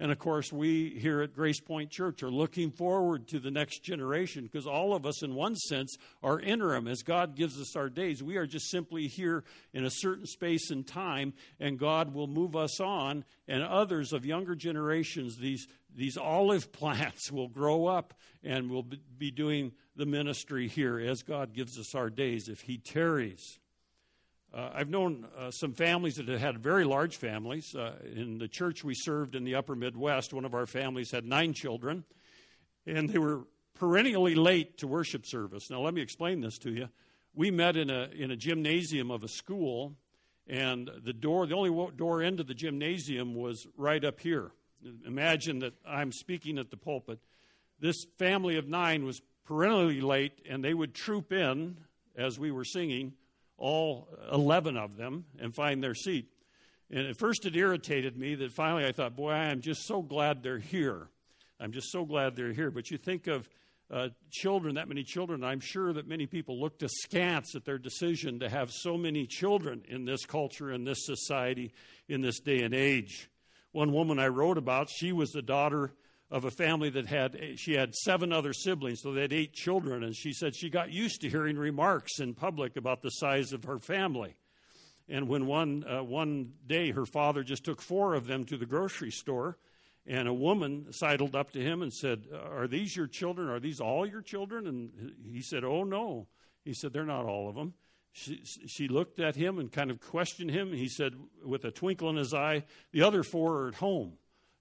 And 0.00 0.10
of 0.10 0.18
course, 0.18 0.50
we 0.50 0.98
here 0.98 1.20
at 1.20 1.34
Grace 1.34 1.60
Point 1.60 1.90
Church 1.90 2.22
are 2.22 2.30
looking 2.30 2.70
forward 2.70 3.28
to 3.28 3.38
the 3.38 3.50
next 3.50 3.80
generation 3.80 4.44
because 4.44 4.66
all 4.66 4.94
of 4.94 5.04
us, 5.04 5.22
in 5.22 5.34
one 5.34 5.54
sense, 5.54 5.94
are 6.22 6.40
interim. 6.40 6.88
As 6.88 7.02
God 7.02 7.36
gives 7.36 7.60
us 7.60 7.76
our 7.76 7.90
days, 7.90 8.22
we 8.22 8.38
are 8.38 8.46
just 8.46 8.70
simply 8.70 9.08
here 9.08 9.44
in 9.74 9.84
a 9.84 9.90
certain 9.90 10.24
space 10.24 10.70
and 10.70 10.86
time, 10.86 11.34
and 11.60 11.78
God 11.78 12.14
will 12.14 12.28
move 12.28 12.56
us 12.56 12.80
on. 12.80 13.26
And 13.46 13.62
others 13.62 14.14
of 14.14 14.24
younger 14.24 14.54
generations, 14.54 15.36
these, 15.36 15.68
these 15.94 16.16
olive 16.16 16.72
plants, 16.80 17.30
will 17.30 17.48
grow 17.48 17.84
up 17.86 18.14
and 18.42 18.70
will 18.70 18.86
be 19.18 19.30
doing 19.30 19.72
the 19.96 20.06
ministry 20.06 20.66
here 20.66 20.98
as 20.98 21.22
God 21.22 21.52
gives 21.52 21.78
us 21.78 21.94
our 21.94 22.08
days 22.08 22.48
if 22.48 22.62
He 22.62 22.78
tarries. 22.78 23.58
Uh, 24.52 24.70
I've 24.74 24.88
known 24.88 25.26
uh, 25.38 25.52
some 25.52 25.74
families 25.74 26.16
that 26.16 26.28
had 26.28 26.58
very 26.58 26.84
large 26.84 27.16
families. 27.16 27.74
Uh, 27.74 27.94
in 28.16 28.38
the 28.38 28.48
church 28.48 28.82
we 28.82 28.94
served 28.94 29.36
in 29.36 29.44
the 29.44 29.54
upper 29.54 29.76
Midwest, 29.76 30.32
one 30.32 30.44
of 30.44 30.54
our 30.54 30.66
families 30.66 31.12
had 31.12 31.24
nine 31.24 31.52
children, 31.52 32.04
and 32.84 33.08
they 33.08 33.18
were 33.18 33.44
perennially 33.74 34.34
late 34.34 34.78
to 34.78 34.88
worship 34.88 35.24
service. 35.24 35.70
Now, 35.70 35.80
let 35.82 35.94
me 35.94 36.02
explain 36.02 36.40
this 36.40 36.58
to 36.58 36.72
you. 36.72 36.88
We 37.32 37.52
met 37.52 37.76
in 37.76 37.90
a, 37.90 38.08
in 38.12 38.32
a 38.32 38.36
gymnasium 38.36 39.12
of 39.12 39.22
a 39.22 39.28
school, 39.28 39.94
and 40.48 40.90
the 41.04 41.12
door, 41.12 41.46
the 41.46 41.54
only 41.54 41.92
door 41.96 42.20
into 42.20 42.42
the 42.42 42.54
gymnasium 42.54 43.36
was 43.36 43.68
right 43.76 44.04
up 44.04 44.18
here. 44.18 44.50
Imagine 45.06 45.60
that 45.60 45.74
I'm 45.86 46.10
speaking 46.10 46.58
at 46.58 46.70
the 46.70 46.76
pulpit. 46.76 47.20
This 47.78 48.04
family 48.18 48.56
of 48.56 48.66
nine 48.66 49.04
was 49.04 49.22
perennially 49.44 50.00
late, 50.00 50.32
and 50.48 50.64
they 50.64 50.74
would 50.74 50.92
troop 50.92 51.32
in 51.32 51.76
as 52.16 52.36
we 52.36 52.50
were 52.50 52.64
singing 52.64 53.12
all 53.60 54.08
11 54.32 54.76
of 54.76 54.96
them 54.96 55.26
and 55.38 55.54
find 55.54 55.82
their 55.82 55.94
seat. 55.94 56.26
And 56.90 57.06
at 57.06 57.16
first 57.16 57.46
it 57.46 57.54
irritated 57.54 58.16
me 58.16 58.34
that 58.36 58.50
finally 58.50 58.84
I 58.84 58.90
thought, 58.90 59.14
boy, 59.14 59.30
I 59.30 59.50
am 59.50 59.60
just 59.60 59.86
so 59.86 60.02
glad 60.02 60.42
they're 60.42 60.58
here. 60.58 61.08
I'm 61.60 61.70
just 61.70 61.92
so 61.92 62.04
glad 62.04 62.34
they're 62.34 62.52
here. 62.52 62.70
But 62.70 62.90
you 62.90 62.98
think 62.98 63.28
of 63.28 63.48
uh, 63.90 64.08
children, 64.30 64.76
that 64.76 64.88
many 64.88 65.04
children, 65.04 65.44
I'm 65.44 65.60
sure 65.60 65.92
that 65.92 66.08
many 66.08 66.26
people 66.26 66.60
looked 66.60 66.82
askance 66.82 67.54
at 67.54 67.64
their 67.64 67.78
decision 67.78 68.40
to 68.40 68.48
have 68.48 68.70
so 68.72 68.96
many 68.96 69.26
children 69.26 69.82
in 69.88 70.04
this 70.04 70.24
culture, 70.24 70.72
in 70.72 70.84
this 70.84 71.04
society, 71.04 71.72
in 72.08 72.20
this 72.22 72.40
day 72.40 72.62
and 72.62 72.74
age. 72.74 73.30
One 73.72 73.92
woman 73.92 74.18
I 74.18 74.28
wrote 74.28 74.58
about, 74.58 74.88
she 74.90 75.12
was 75.12 75.30
the 75.30 75.42
daughter 75.42 75.92
of 76.30 76.44
a 76.44 76.50
family 76.50 76.90
that 76.90 77.06
had 77.06 77.36
she 77.56 77.74
had 77.74 77.94
seven 77.94 78.32
other 78.32 78.52
siblings 78.52 79.00
so 79.02 79.12
they 79.12 79.22
had 79.22 79.32
eight 79.32 79.52
children 79.52 80.04
and 80.04 80.14
she 80.14 80.32
said 80.32 80.54
she 80.54 80.70
got 80.70 80.92
used 80.92 81.20
to 81.20 81.28
hearing 81.28 81.56
remarks 81.56 82.20
in 82.20 82.34
public 82.34 82.76
about 82.76 83.02
the 83.02 83.10
size 83.10 83.52
of 83.52 83.64
her 83.64 83.78
family. 83.78 84.34
And 85.08 85.28
when 85.28 85.46
one 85.46 85.84
uh, 85.84 86.04
one 86.04 86.52
day 86.66 86.92
her 86.92 87.06
father 87.06 87.42
just 87.42 87.64
took 87.64 87.82
four 87.82 88.14
of 88.14 88.26
them 88.26 88.44
to 88.46 88.56
the 88.56 88.66
grocery 88.66 89.10
store 89.10 89.58
and 90.06 90.28
a 90.28 90.34
woman 90.34 90.92
sidled 90.92 91.34
up 91.34 91.50
to 91.52 91.60
him 91.60 91.82
and 91.82 91.92
said 91.92 92.26
are 92.32 92.68
these 92.68 92.96
your 92.96 93.08
children? 93.08 93.48
Are 93.48 93.60
these 93.60 93.80
all 93.80 94.06
your 94.06 94.22
children? 94.22 94.66
And 94.68 95.14
he 95.32 95.42
said 95.42 95.64
oh 95.64 95.82
no. 95.82 96.28
He 96.64 96.74
said 96.74 96.92
they're 96.92 97.04
not 97.04 97.24
all 97.24 97.48
of 97.48 97.56
them 97.56 97.74
she, 98.12 98.42
she 98.66 98.88
looked 98.88 99.20
at 99.20 99.36
him 99.36 99.58
and 99.58 99.70
kind 99.70 99.90
of 99.90 100.00
questioned 100.00 100.50
him 100.50 100.72
he 100.72 100.88
said 100.88 101.14
with 101.44 101.64
a 101.64 101.70
twinkle 101.70 102.10
in 102.10 102.16
his 102.16 102.34
eye 102.34 102.64
the 102.92 103.02
other 103.02 103.22
four 103.22 103.62
are 103.62 103.68
at 103.68 103.74
home 103.74 104.12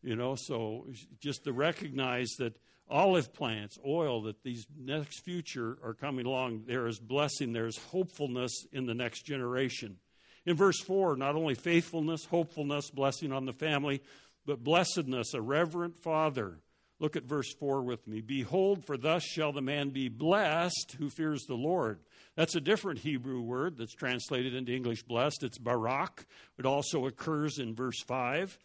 you 0.02 0.16
know, 0.16 0.36
so 0.36 0.88
just 1.20 1.44
to 1.44 1.54
recognize 1.54 2.30
that 2.40 2.58
olive 2.90 3.34
plants, 3.34 3.78
oil, 3.86 4.24
that 4.24 4.44
these 4.44 4.66
next 4.78 5.24
future 5.24 5.78
are 5.84 5.94
coming 5.94 6.26
along, 6.26 6.64
there 6.66 6.88
is 6.88 7.00
blessing, 7.00 7.54
there 7.54 7.68
is 7.68 7.78
hopefulness 7.78 8.66
in 8.72 8.86
the 8.86 8.94
next 8.94 9.24
generation. 9.24 9.98
In 10.46 10.56
verse 10.56 10.80
4, 10.80 11.16
not 11.18 11.36
only 11.36 11.54
faithfulness, 11.54 12.26
hopefulness, 12.26 12.90
blessing 12.90 13.32
on 13.32 13.46
the 13.46 13.54
family, 13.54 14.02
but 14.46 14.64
blessedness, 14.64 15.34
a 15.34 15.42
reverent 15.42 16.00
father. 16.00 16.60
Look 17.00 17.16
at 17.16 17.24
verse 17.24 17.54
4 17.54 17.82
with 17.82 18.08
me. 18.08 18.22
Behold, 18.22 18.86
for 18.86 18.98
thus 18.98 19.24
shall 19.24 19.54
the 19.54 19.62
man 19.62 19.90
be 19.90 20.10
blessed 20.10 20.96
who 20.98 21.10
fears 21.10 21.44
the 21.44 21.56
Lord. 21.56 22.00
That's 22.36 22.56
a 22.56 22.62
different 22.62 23.00
Hebrew 23.00 23.42
word 23.42 23.78
that's 23.78 23.94
translated 23.94 24.54
into 24.54 24.74
English 24.74 25.04
blessed. 25.04 25.44
It's 25.44 25.58
barak. 25.58 26.26
It 26.58 26.66
also 26.66 27.06
occurs 27.06 27.58
in 27.58 27.74
verse 27.74 28.02
5. 28.02 28.58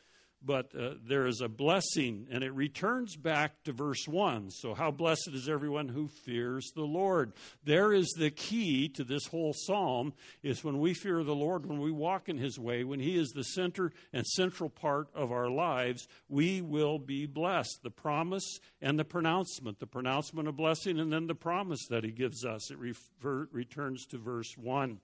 But 0.45 0.75
uh, 0.79 0.95
there 1.07 1.27
is 1.27 1.41
a 1.41 1.49
blessing, 1.49 2.27
and 2.31 2.45
it 2.45 2.53
returns 2.53 3.17
back 3.17 3.63
to 3.65 3.73
verse 3.73 4.07
1. 4.07 4.51
So, 4.51 4.75
how 4.75 4.91
blessed 4.91 5.31
is 5.33 5.49
everyone 5.49 5.89
who 5.89 6.09
fears 6.09 6.71
the 6.75 6.85
Lord. 6.85 7.33
There 7.65 7.93
is 7.93 8.09
the 8.19 8.31
key 8.31 8.89
to 8.91 9.05
this 9.05 9.27
whole 9.27 9.55
psalm 9.55 10.13
is 10.43 10.63
when 10.63 10.79
we 10.79 10.95
fear 10.95 11.23
the 11.23 11.35
Lord, 11.35 11.67
when 11.67 11.81
we 11.81 11.91
walk 11.91 12.29
in 12.29 12.39
his 12.39 12.59
way, 12.59 12.85
when 12.85 13.01
he 13.01 13.17
is 13.17 13.31
the 13.31 13.45
center 13.45 13.93
and 14.13 14.27
central 14.27 14.71
part 14.71 15.09
of 15.15 15.33
our 15.33 15.51
lives, 15.51 16.07
we 16.29 16.61
will 16.61 16.99
be 16.99 17.27
blessed. 17.27 17.81
The 17.83 17.91
promise 17.91 18.59
and 18.81 18.99
the 18.99 19.05
pronouncement, 19.05 19.79
the 19.79 19.87
pronouncement 19.87 20.49
of 20.49 20.57
blessing, 20.57 20.99
and 20.99 21.13
then 21.13 21.27
the 21.27 21.35
promise 21.35 21.87
that 21.89 22.05
he 22.05 22.11
gives 22.11 22.45
us. 22.45 22.71
It 22.71 22.79
refer, 22.79 23.49
returns 23.53 24.07
to 24.07 24.19
verse 24.19 24.57
1 24.57 25.01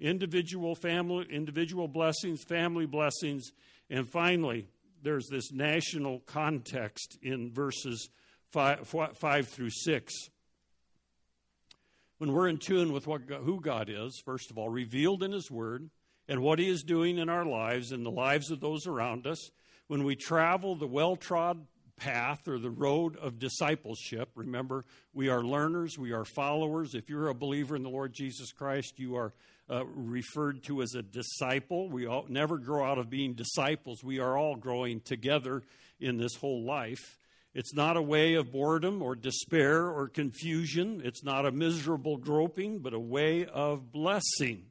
individual 0.00 0.74
family 0.74 1.26
individual 1.30 1.88
blessings 1.88 2.42
family 2.42 2.86
blessings 2.86 3.52
and 3.90 4.08
finally, 4.08 4.66
there's 5.02 5.28
this 5.28 5.52
national 5.52 6.20
context 6.20 7.18
in 7.22 7.52
verses 7.52 8.08
5, 8.52 8.92
five 9.14 9.48
through 9.48 9.70
6. 9.70 10.12
When 12.18 12.32
we're 12.32 12.48
in 12.48 12.58
tune 12.58 12.92
with 12.92 13.06
what, 13.06 13.22
who 13.22 13.60
God 13.60 13.90
is, 13.90 14.22
first 14.24 14.50
of 14.50 14.56
all, 14.56 14.70
revealed 14.70 15.22
in 15.22 15.32
His 15.32 15.50
Word, 15.50 15.90
and 16.28 16.40
what 16.40 16.58
He 16.58 16.68
is 16.68 16.82
doing 16.82 17.18
in 17.18 17.28
our 17.28 17.44
lives 17.44 17.92
and 17.92 18.06
the 18.06 18.10
lives 18.10 18.50
of 18.50 18.60
those 18.60 18.86
around 18.86 19.26
us, 19.26 19.50
when 19.88 20.04
we 20.04 20.16
travel 20.16 20.74
the 20.74 20.86
well 20.86 21.16
trod 21.16 21.66
path 21.96 22.48
or 22.48 22.58
the 22.58 22.70
road 22.70 23.16
of 23.16 23.38
discipleship. 23.38 24.30
Remember, 24.34 24.84
we 25.12 25.28
are 25.28 25.44
learners, 25.44 25.98
we 25.98 26.12
are 26.12 26.24
followers. 26.24 26.94
If 26.94 27.08
you're 27.08 27.28
a 27.28 27.34
believer 27.34 27.76
in 27.76 27.82
the 27.82 27.90
Lord 27.90 28.12
Jesus 28.12 28.50
Christ, 28.50 28.98
you 28.98 29.14
are 29.16 29.32
uh, 29.70 29.84
referred 29.86 30.62
to 30.64 30.82
as 30.82 30.94
a 30.94 31.02
disciple. 31.02 31.88
We 31.88 32.06
all, 32.06 32.26
never 32.28 32.58
grow 32.58 32.84
out 32.84 32.98
of 32.98 33.10
being 33.10 33.34
disciples. 33.34 34.04
We 34.04 34.18
are 34.18 34.36
all 34.36 34.56
growing 34.56 35.00
together 35.00 35.62
in 36.00 36.18
this 36.18 36.34
whole 36.34 36.64
life. 36.64 37.18
It's 37.54 37.72
not 37.72 37.96
a 37.96 38.02
way 38.02 38.34
of 38.34 38.50
boredom 38.50 39.00
or 39.00 39.14
despair 39.14 39.88
or 39.88 40.08
confusion. 40.08 41.00
It's 41.04 41.22
not 41.22 41.46
a 41.46 41.52
miserable 41.52 42.16
groping, 42.16 42.80
but 42.80 42.94
a 42.94 42.98
way 42.98 43.46
of 43.46 43.92
blessing. 43.92 44.66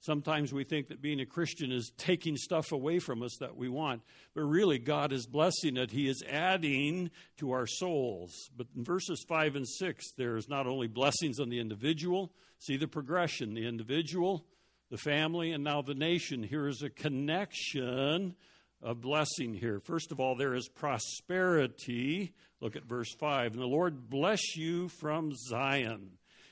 Sometimes 0.00 0.52
we 0.52 0.62
think 0.62 0.88
that 0.88 1.02
being 1.02 1.20
a 1.20 1.26
Christian 1.26 1.72
is 1.72 1.90
taking 1.96 2.36
stuff 2.36 2.70
away 2.70 3.00
from 3.00 3.22
us 3.22 3.36
that 3.40 3.56
we 3.56 3.68
want, 3.68 4.02
but 4.34 4.42
really 4.42 4.78
God 4.78 5.12
is 5.12 5.26
blessing 5.26 5.76
it. 5.76 5.90
He 5.90 6.06
is 6.06 6.22
adding 6.30 7.10
to 7.38 7.50
our 7.50 7.66
souls. 7.66 8.32
But 8.56 8.68
in 8.76 8.84
verses 8.84 9.24
5 9.28 9.56
and 9.56 9.68
6, 9.68 10.12
there's 10.16 10.48
not 10.48 10.68
only 10.68 10.86
blessings 10.86 11.40
on 11.40 11.48
the 11.48 11.58
individual, 11.58 12.30
see 12.58 12.76
the 12.76 12.88
progression 12.88 13.54
the 13.54 13.66
individual, 13.66 14.44
the 14.90 14.98
family, 14.98 15.52
and 15.52 15.64
now 15.64 15.82
the 15.82 15.94
nation. 15.94 16.42
Here 16.42 16.68
is 16.68 16.82
a 16.82 16.90
connection 16.90 18.34
of 18.82 19.00
blessing 19.00 19.54
here. 19.54 19.80
First 19.80 20.12
of 20.12 20.20
all, 20.20 20.36
there 20.36 20.54
is 20.54 20.68
prosperity. 20.68 22.32
Look 22.60 22.76
at 22.76 22.84
verse 22.84 23.14
5. 23.18 23.52
And 23.52 23.62
the 23.62 23.66
Lord 23.66 24.08
bless 24.08 24.56
you 24.56 24.88
from 24.88 25.32
Zion. 25.34 26.10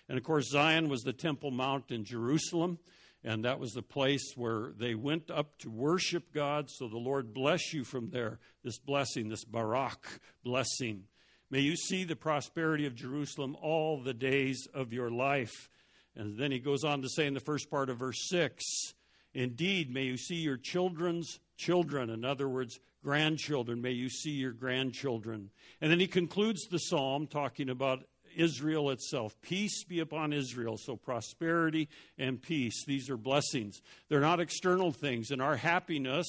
And 0.09 0.19
of 0.19 0.25
course, 0.25 0.51
Zion 0.51 0.88
was 0.88 1.03
the 1.03 1.12
Temple 1.12 1.51
Mount 1.51 1.90
in 1.90 2.05
Jerusalem 2.05 2.79
and 3.27 3.45
that 3.45 3.59
was 3.59 3.73
the 3.73 3.83
place 3.83 4.35
where 4.37 4.71
they 4.79 4.95
went 4.95 5.33
up 5.33 5.59
to 5.59 5.69
worship 5.69 6.33
God. 6.33 6.71
So 6.71 6.87
the 6.87 6.97
Lord 6.97 7.35
bless 7.35 7.73
you 7.73 7.83
from 7.83 8.11
there, 8.11 8.38
this 8.62 8.79
blessing, 8.79 9.29
this 9.29 9.45
barak 9.45 10.21
blessing. 10.45 11.03
May 11.51 11.61
you 11.61 11.75
see 11.75 12.05
the 12.05 12.14
prosperity 12.14 12.87
of 12.87 12.95
Jerusalem 12.95 13.57
all 13.61 14.01
the 14.01 14.14
days 14.14 14.69
of 14.73 14.92
your 14.92 15.11
life. 15.11 15.69
And 16.16 16.38
then 16.38 16.50
he 16.50 16.59
goes 16.59 16.83
on 16.83 17.02
to 17.02 17.09
say 17.09 17.26
in 17.26 17.35
the 17.35 17.40
first 17.40 17.70
part 17.70 17.90
of 17.90 17.98
verse 17.98 18.29
6 18.29 18.64
Indeed, 19.35 19.92
may 19.92 20.05
you 20.05 20.16
see 20.16 20.37
your 20.37 20.57
children's 20.57 21.40
children. 21.59 22.09
In 22.09 22.24
other 22.24 22.48
words, 22.48 22.81
grandchildren. 23.05 23.83
May 23.83 23.90
you 23.90 24.09
see 24.09 24.31
your 24.31 24.52
grandchildren. 24.52 25.50
And 25.81 25.90
then 25.90 26.00
he 26.00 26.07
concludes 26.07 26.62
the 26.70 26.79
psalm 26.79 27.26
talking 27.26 27.68
about 27.68 28.05
Israel 28.35 28.90
itself. 28.90 29.37
Peace 29.42 29.85
be 29.85 30.00
upon 30.00 30.33
Israel. 30.33 30.76
So, 30.79 30.96
prosperity 30.96 31.88
and 32.18 32.40
peace, 32.40 32.85
these 32.87 33.11
are 33.11 33.16
blessings. 33.16 33.81
They're 34.09 34.20
not 34.20 34.40
external 34.40 34.92
things, 34.92 35.31
and 35.31 35.42
our 35.42 35.57
happiness, 35.57 36.26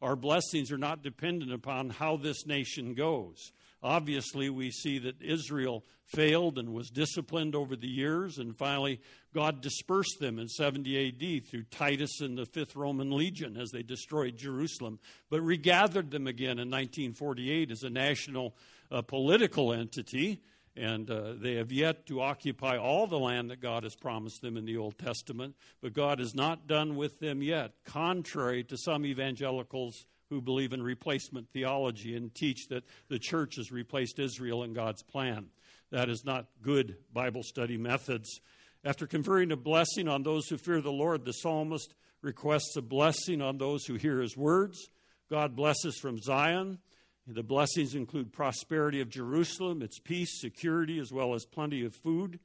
our 0.00 0.16
blessings 0.16 0.72
are 0.72 0.78
not 0.78 1.02
dependent 1.02 1.52
upon 1.52 1.90
how 1.90 2.16
this 2.16 2.46
nation 2.46 2.94
goes. 2.94 3.52
Obviously, 3.82 4.50
we 4.50 4.70
see 4.70 4.98
that 4.98 5.22
Israel 5.22 5.84
failed 6.04 6.58
and 6.58 6.72
was 6.72 6.90
disciplined 6.90 7.54
over 7.54 7.76
the 7.76 7.88
years, 7.88 8.38
and 8.38 8.56
finally, 8.56 9.00
God 9.34 9.60
dispersed 9.60 10.18
them 10.20 10.38
in 10.38 10.48
70 10.48 11.08
AD 11.08 11.46
through 11.46 11.64
Titus 11.64 12.20
and 12.20 12.36
the 12.36 12.46
5th 12.46 12.74
Roman 12.74 13.10
Legion 13.10 13.56
as 13.56 13.70
they 13.70 13.82
destroyed 13.82 14.36
Jerusalem, 14.36 14.98
but 15.30 15.40
regathered 15.42 16.10
them 16.10 16.26
again 16.26 16.58
in 16.58 16.70
1948 16.70 17.70
as 17.70 17.82
a 17.82 17.90
national 17.90 18.56
uh, 18.90 19.02
political 19.02 19.72
entity 19.72 20.40
and 20.78 21.10
uh, 21.10 21.32
they 21.34 21.54
have 21.54 21.72
yet 21.72 22.06
to 22.06 22.20
occupy 22.20 22.78
all 22.78 23.08
the 23.08 23.18
land 23.18 23.50
that 23.50 23.60
God 23.60 23.82
has 23.82 23.96
promised 23.96 24.42
them 24.42 24.56
in 24.56 24.64
the 24.64 24.76
Old 24.76 24.96
Testament, 24.96 25.56
but 25.80 25.92
God 25.92 26.20
is 26.20 26.34
not 26.34 26.68
done 26.68 26.94
with 26.94 27.18
them 27.18 27.42
yet, 27.42 27.72
contrary 27.84 28.62
to 28.64 28.76
some 28.76 29.04
evangelicals 29.04 30.06
who 30.30 30.40
believe 30.40 30.72
in 30.72 30.82
replacement 30.82 31.50
theology 31.50 32.16
and 32.16 32.34
teach 32.34 32.68
that 32.68 32.84
the 33.08 33.18
church 33.18 33.56
has 33.56 33.72
replaced 33.72 34.18
Israel 34.18 34.62
in 34.62 34.72
God's 34.72 35.02
plan. 35.02 35.46
That 35.90 36.08
is 36.08 36.24
not 36.24 36.46
good 36.62 36.96
Bible 37.12 37.42
study 37.42 37.76
methods. 37.76 38.40
After 38.84 39.06
conferring 39.06 39.52
a 39.52 39.56
blessing 39.56 40.06
on 40.06 40.22
those 40.22 40.46
who 40.48 40.58
fear 40.58 40.80
the 40.80 40.92
Lord, 40.92 41.24
the 41.24 41.32
psalmist 41.32 41.94
requests 42.22 42.76
a 42.76 42.82
blessing 42.82 43.40
on 43.40 43.58
those 43.58 43.84
who 43.86 43.94
hear 43.94 44.20
his 44.20 44.36
words. 44.36 44.90
God 45.30 45.56
blesses 45.56 45.98
from 45.98 46.18
Zion. 46.18 46.78
The 47.26 47.42
blessings 47.42 47.94
include 47.94 48.32
prosperity 48.32 49.00
of 49.00 49.10
Jerusalem, 49.10 49.82
its 49.82 49.98
peace, 49.98 50.40
security, 50.40 50.98
as 50.98 51.12
well 51.12 51.34
as 51.34 51.44
plenty 51.44 51.84
of 51.84 51.94
food. 51.94 52.40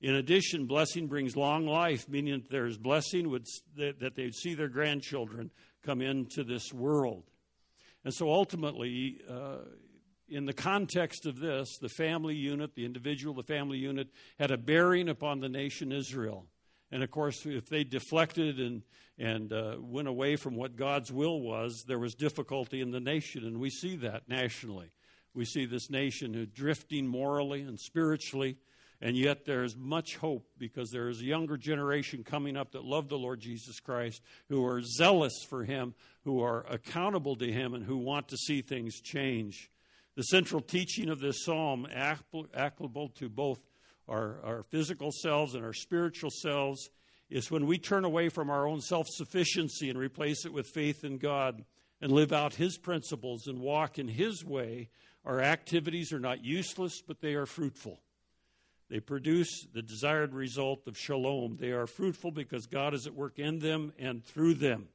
In 0.00 0.14
addition, 0.14 0.66
blessing 0.66 1.06
brings 1.06 1.36
long 1.36 1.66
life, 1.66 2.08
meaning 2.08 2.40
that 2.40 2.50
there 2.50 2.66
is 2.66 2.78
blessing 2.78 3.30
that 3.76 4.14
they 4.16 4.30
see 4.30 4.54
their 4.54 4.68
grandchildren 4.68 5.50
come 5.82 6.00
into 6.00 6.44
this 6.44 6.72
world. 6.72 7.24
And 8.04 8.12
so 8.12 8.28
ultimately, 8.30 9.20
uh, 9.28 9.58
in 10.28 10.46
the 10.46 10.52
context 10.52 11.26
of 11.26 11.38
this, 11.38 11.78
the 11.78 11.88
family 11.88 12.34
unit, 12.34 12.74
the 12.74 12.84
individual, 12.84 13.34
the 13.34 13.42
family 13.42 13.78
unit, 13.78 14.08
had 14.38 14.50
a 14.50 14.56
bearing 14.56 15.08
upon 15.08 15.40
the 15.40 15.48
nation 15.48 15.92
Israel. 15.92 16.46
And 16.90 17.02
of 17.02 17.10
course, 17.10 17.46
if 17.46 17.68
they 17.68 17.84
deflected 17.84 18.60
and, 18.60 18.82
and 19.18 19.52
uh, 19.52 19.76
went 19.78 20.08
away 20.08 20.36
from 20.36 20.56
what 20.56 20.76
God's 20.76 21.12
will 21.12 21.40
was, 21.40 21.84
there 21.86 21.98
was 21.98 22.14
difficulty 22.14 22.80
in 22.80 22.90
the 22.90 23.00
nation. 23.00 23.44
And 23.44 23.58
we 23.58 23.70
see 23.70 23.96
that 23.96 24.28
nationally. 24.28 24.90
We 25.34 25.44
see 25.44 25.64
this 25.64 25.90
nation 25.90 26.34
who 26.34 26.44
drifting 26.44 27.06
morally 27.06 27.62
and 27.62 27.80
spiritually. 27.80 28.58
And 29.04 29.16
yet 29.16 29.44
there 29.44 29.64
is 29.64 29.76
much 29.76 30.16
hope 30.16 30.46
because 30.58 30.90
there 30.90 31.08
is 31.08 31.20
a 31.20 31.24
younger 31.24 31.56
generation 31.56 32.22
coming 32.22 32.56
up 32.56 32.70
that 32.70 32.84
love 32.84 33.08
the 33.08 33.18
Lord 33.18 33.40
Jesus 33.40 33.80
Christ, 33.80 34.22
who 34.48 34.64
are 34.64 34.80
zealous 34.80 35.44
for 35.50 35.64
Him, 35.64 35.94
who 36.22 36.40
are 36.40 36.64
accountable 36.70 37.34
to 37.36 37.52
Him, 37.52 37.74
and 37.74 37.84
who 37.84 37.96
want 37.96 38.28
to 38.28 38.36
see 38.36 38.62
things 38.62 39.00
change. 39.00 39.72
The 40.14 40.22
central 40.22 40.60
teaching 40.60 41.08
of 41.08 41.18
this 41.18 41.44
psalm, 41.44 41.88
applicable 41.92 43.08
to 43.16 43.28
both 43.28 43.58
our, 44.06 44.38
our 44.44 44.62
physical 44.70 45.10
selves 45.10 45.56
and 45.56 45.64
our 45.64 45.72
spiritual 45.72 46.30
selves 46.30 46.88
is 47.28 47.50
when 47.50 47.66
we 47.66 47.78
turn 47.78 48.04
away 48.04 48.28
from 48.28 48.50
our 48.50 48.68
own 48.68 48.80
self 48.80 49.08
sufficiency 49.08 49.90
and 49.90 49.98
replace 49.98 50.46
it 50.46 50.52
with 50.52 50.68
faith 50.68 51.02
in 51.02 51.18
God 51.18 51.64
and 52.00 52.12
live 52.12 52.32
out 52.32 52.54
His 52.54 52.78
principles 52.78 53.48
and 53.48 53.58
walk 53.58 53.98
in 53.98 54.06
His 54.06 54.44
way. 54.44 54.90
Our 55.24 55.40
activities 55.40 56.12
are 56.12 56.20
not 56.20 56.44
useless, 56.44 57.02
but 57.04 57.20
they 57.20 57.34
are 57.34 57.46
fruitful. 57.46 57.98
They 58.92 59.00
produce 59.00 59.66
the 59.72 59.80
desired 59.80 60.34
result 60.34 60.86
of 60.86 60.98
shalom. 60.98 61.56
They 61.58 61.70
are 61.70 61.86
fruitful 61.86 62.30
because 62.30 62.66
God 62.66 62.92
is 62.92 63.06
at 63.06 63.14
work 63.14 63.38
in 63.38 63.58
them 63.58 63.94
and 63.98 64.22
through 64.22 64.52
them. 64.52 64.88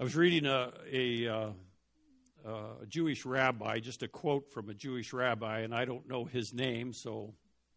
I 0.00 0.02
was 0.02 0.16
reading 0.16 0.46
a, 0.46 0.72
a 0.90 1.28
uh, 1.28 1.50
uh, 2.46 2.50
a 2.82 2.86
Jewish 2.86 3.26
rabbi, 3.26 3.80
just 3.80 4.02
a 4.02 4.08
quote 4.08 4.50
from 4.50 4.70
a 4.70 4.74
Jewish 4.74 5.12
rabbi, 5.12 5.58
and 5.58 5.74
I 5.74 5.84
don't 5.84 6.08
know 6.08 6.24
his 6.24 6.54
name, 6.54 6.94
so 6.94 7.34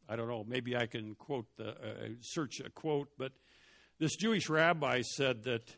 I 0.08 0.16
don't 0.16 0.30
know. 0.30 0.46
Maybe 0.48 0.78
I 0.78 0.86
can 0.86 1.14
quote 1.16 1.48
the 1.58 1.72
uh, 1.72 2.08
search 2.22 2.62
a 2.62 2.70
quote, 2.70 3.10
but 3.18 3.34
this 4.00 4.16
Jewish 4.16 4.48
rabbi 4.48 5.02
said 5.02 5.44
that 5.44 5.76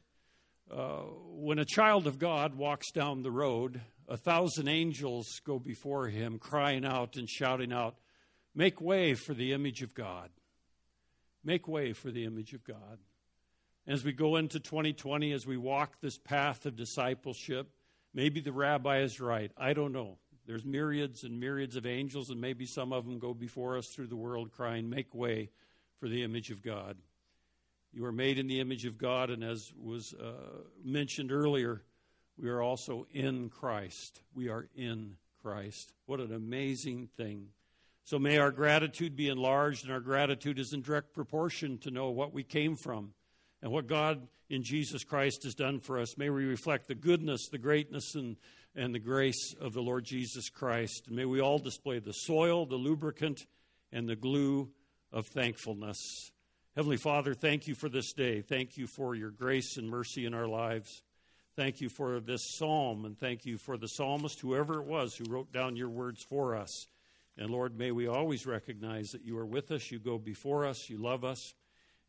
uh, 0.71 1.01
when 1.31 1.57
a 1.57 1.65
child 1.65 2.05
of 2.05 2.19
God 2.19 2.53
walks 2.53 2.91
down 2.91 3.23
the 3.23 3.31
road, 3.31 3.81
a 4.07 4.17
thousand 4.17 4.67
angels 4.67 5.41
go 5.41 5.59
before 5.59 6.07
him, 6.07 6.39
crying 6.39 6.85
out 6.85 7.17
and 7.17 7.29
shouting 7.29 7.73
out, 7.73 7.97
"Make 8.55 8.81
way 8.81 9.13
for 9.13 9.33
the 9.33 9.53
image 9.53 9.81
of 9.81 9.93
God! 9.93 10.31
Make 11.43 11.67
way 11.67 11.93
for 11.93 12.11
the 12.11 12.25
image 12.25 12.53
of 12.53 12.63
God!" 12.63 12.99
As 13.85 14.03
we 14.03 14.11
go 14.11 14.35
into 14.35 14.59
2020, 14.59 15.31
as 15.31 15.45
we 15.45 15.57
walk 15.57 16.01
this 16.01 16.17
path 16.17 16.65
of 16.65 16.75
discipleship, 16.75 17.71
Maybe 18.17 18.39
the 18.39 18.51
rabbi 18.51 19.01
is 19.01 19.19
right. 19.19 19.51
I 19.55 19.73
don't 19.73 19.91
know. 19.91 20.17
There's 20.47 20.65
myriads 20.65 21.23
and 21.23 21.39
myriads 21.39 21.75
of 21.75 21.85
angels, 21.85 22.31
and 22.31 22.41
maybe 22.41 22.65
some 22.65 22.91
of 22.91 23.05
them 23.05 23.19
go 23.19 23.31
before 23.31 23.77
us 23.77 23.89
through 23.89 24.07
the 24.07 24.15
world 24.15 24.51
crying, 24.51 24.89
Make 24.89 25.13
way 25.13 25.51
for 25.99 26.07
the 26.07 26.23
image 26.23 26.49
of 26.49 26.63
God. 26.63 26.97
You 27.93 28.05
are 28.05 28.11
made 28.11 28.39
in 28.39 28.47
the 28.47 28.59
image 28.59 28.85
of 28.85 28.97
God, 28.97 29.29
and 29.29 29.43
as 29.43 29.71
was 29.79 30.15
uh, 30.15 30.63
mentioned 30.83 31.31
earlier, 31.31 31.83
we 32.37 32.49
are 32.49 32.61
also 32.61 33.07
in 33.11 33.49
Christ. 33.49 34.21
We 34.33 34.49
are 34.49 34.67
in 34.75 35.15
Christ. 35.41 35.93
What 36.05 36.19
an 36.19 36.33
amazing 36.33 37.09
thing. 37.17 37.47
So 38.03 38.19
may 38.19 38.37
our 38.37 38.51
gratitude 38.51 39.15
be 39.15 39.27
enlarged, 39.27 39.83
and 39.83 39.91
our 39.91 39.99
gratitude 39.99 40.59
is 40.59 40.71
in 40.71 40.81
direct 40.81 41.13
proportion 41.13 41.77
to 41.79 41.91
know 41.91 42.09
what 42.09 42.33
we 42.33 42.43
came 42.43 42.75
from 42.75 43.13
and 43.61 43.71
what 43.71 43.87
God 43.87 44.27
in 44.49 44.63
Jesus 44.63 45.03
Christ 45.03 45.43
has 45.43 45.55
done 45.55 45.79
for 45.79 45.99
us. 45.99 46.17
May 46.17 46.29
we 46.29 46.45
reflect 46.45 46.87
the 46.87 46.95
goodness, 46.95 47.49
the 47.51 47.57
greatness, 47.57 48.15
and, 48.15 48.37
and 48.75 48.93
the 48.93 48.99
grace 48.99 49.53
of 49.59 49.73
the 49.73 49.81
Lord 49.81 50.05
Jesus 50.05 50.49
Christ. 50.49 51.09
May 51.11 51.25
we 51.25 51.41
all 51.41 51.59
display 51.59 51.99
the 51.99 52.13
soil, 52.13 52.65
the 52.65 52.75
lubricant, 52.75 53.45
and 53.91 54.07
the 54.07 54.15
glue 54.15 54.69
of 55.11 55.27
thankfulness. 55.27 56.31
Heavenly 56.75 56.97
Father, 56.97 57.33
thank 57.33 57.67
you 57.67 57.75
for 57.75 57.89
this 57.89 58.13
day. 58.13 58.41
Thank 58.41 58.77
you 58.77 58.87
for 58.87 59.15
your 59.15 59.31
grace 59.31 59.77
and 59.77 59.89
mercy 59.89 60.25
in 60.25 60.33
our 60.33 60.47
lives. 60.47 61.01
Thank 61.57 61.81
you 61.81 61.89
for 61.89 62.19
this 62.19 62.41
psalm, 62.59 63.03
and 63.05 63.17
thank 63.17 63.43
you 63.43 63.57
for 63.57 63.77
the 63.77 63.87
psalmist, 63.87 64.39
whoever 64.41 64.79
it 64.79 64.85
was 64.85 65.15
who 65.15 65.25
wrote 65.27 65.51
down 65.51 65.75
your 65.75 65.89
words 65.89 66.23
for 66.29 66.55
us. 66.55 66.85
And 67.35 67.49
Lord, 67.49 67.75
may 67.75 67.89
we 67.89 68.05
always 68.05 68.45
recognize 68.45 69.07
that 69.07 69.25
you 69.25 69.35
are 69.39 69.45
with 69.45 69.71
us, 69.71 69.89
you 69.89 69.97
go 69.97 70.19
before 70.19 70.67
us, 70.67 70.87
you 70.87 70.99
love 70.99 71.25
us. 71.25 71.55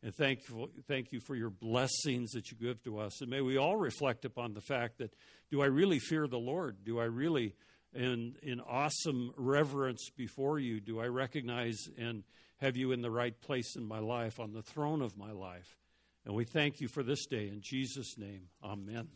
And 0.03 0.13
thank 0.13 0.47
you, 0.47 0.69
thank 0.87 1.11
you 1.11 1.19
for 1.19 1.33
your 1.33 1.49
blessings 1.49 2.29
that 2.33 2.51
you 2.51 2.57
give 2.57 2.83
to 2.83 2.99
us. 2.99 3.21
And 3.21 3.31
may 3.31 3.41
we 3.41 3.57
all 3.57 3.75
reflect 3.75 4.23
upon 4.23 4.53
the 4.53 4.61
fact 4.61 4.99
that 4.99 5.15
do 5.49 5.63
I 5.63 5.65
really 5.65 5.97
fear 5.97 6.27
the 6.27 6.37
Lord? 6.37 6.83
Do 6.85 6.99
I 6.99 7.05
really, 7.05 7.55
in, 7.91 8.35
in 8.43 8.59
awesome 8.59 9.33
reverence 9.35 10.11
before 10.15 10.59
you, 10.59 10.79
do 10.79 10.99
I 10.99 11.07
recognize 11.07 11.75
and 11.97 12.23
have 12.57 12.77
you 12.77 12.91
in 12.91 13.01
the 13.01 13.09
right 13.09 13.39
place 13.41 13.75
in 13.75 13.83
my 13.83 13.99
life, 13.99 14.39
on 14.39 14.53
the 14.53 14.61
throne 14.61 15.01
of 15.01 15.17
my 15.17 15.31
life? 15.31 15.75
And 16.23 16.35
we 16.35 16.45
thank 16.45 16.81
you 16.81 16.87
for 16.87 17.01
this 17.01 17.25
day. 17.25 17.47
In 17.47 17.61
Jesus' 17.63 18.15
name, 18.15 18.43
amen. 18.63 19.07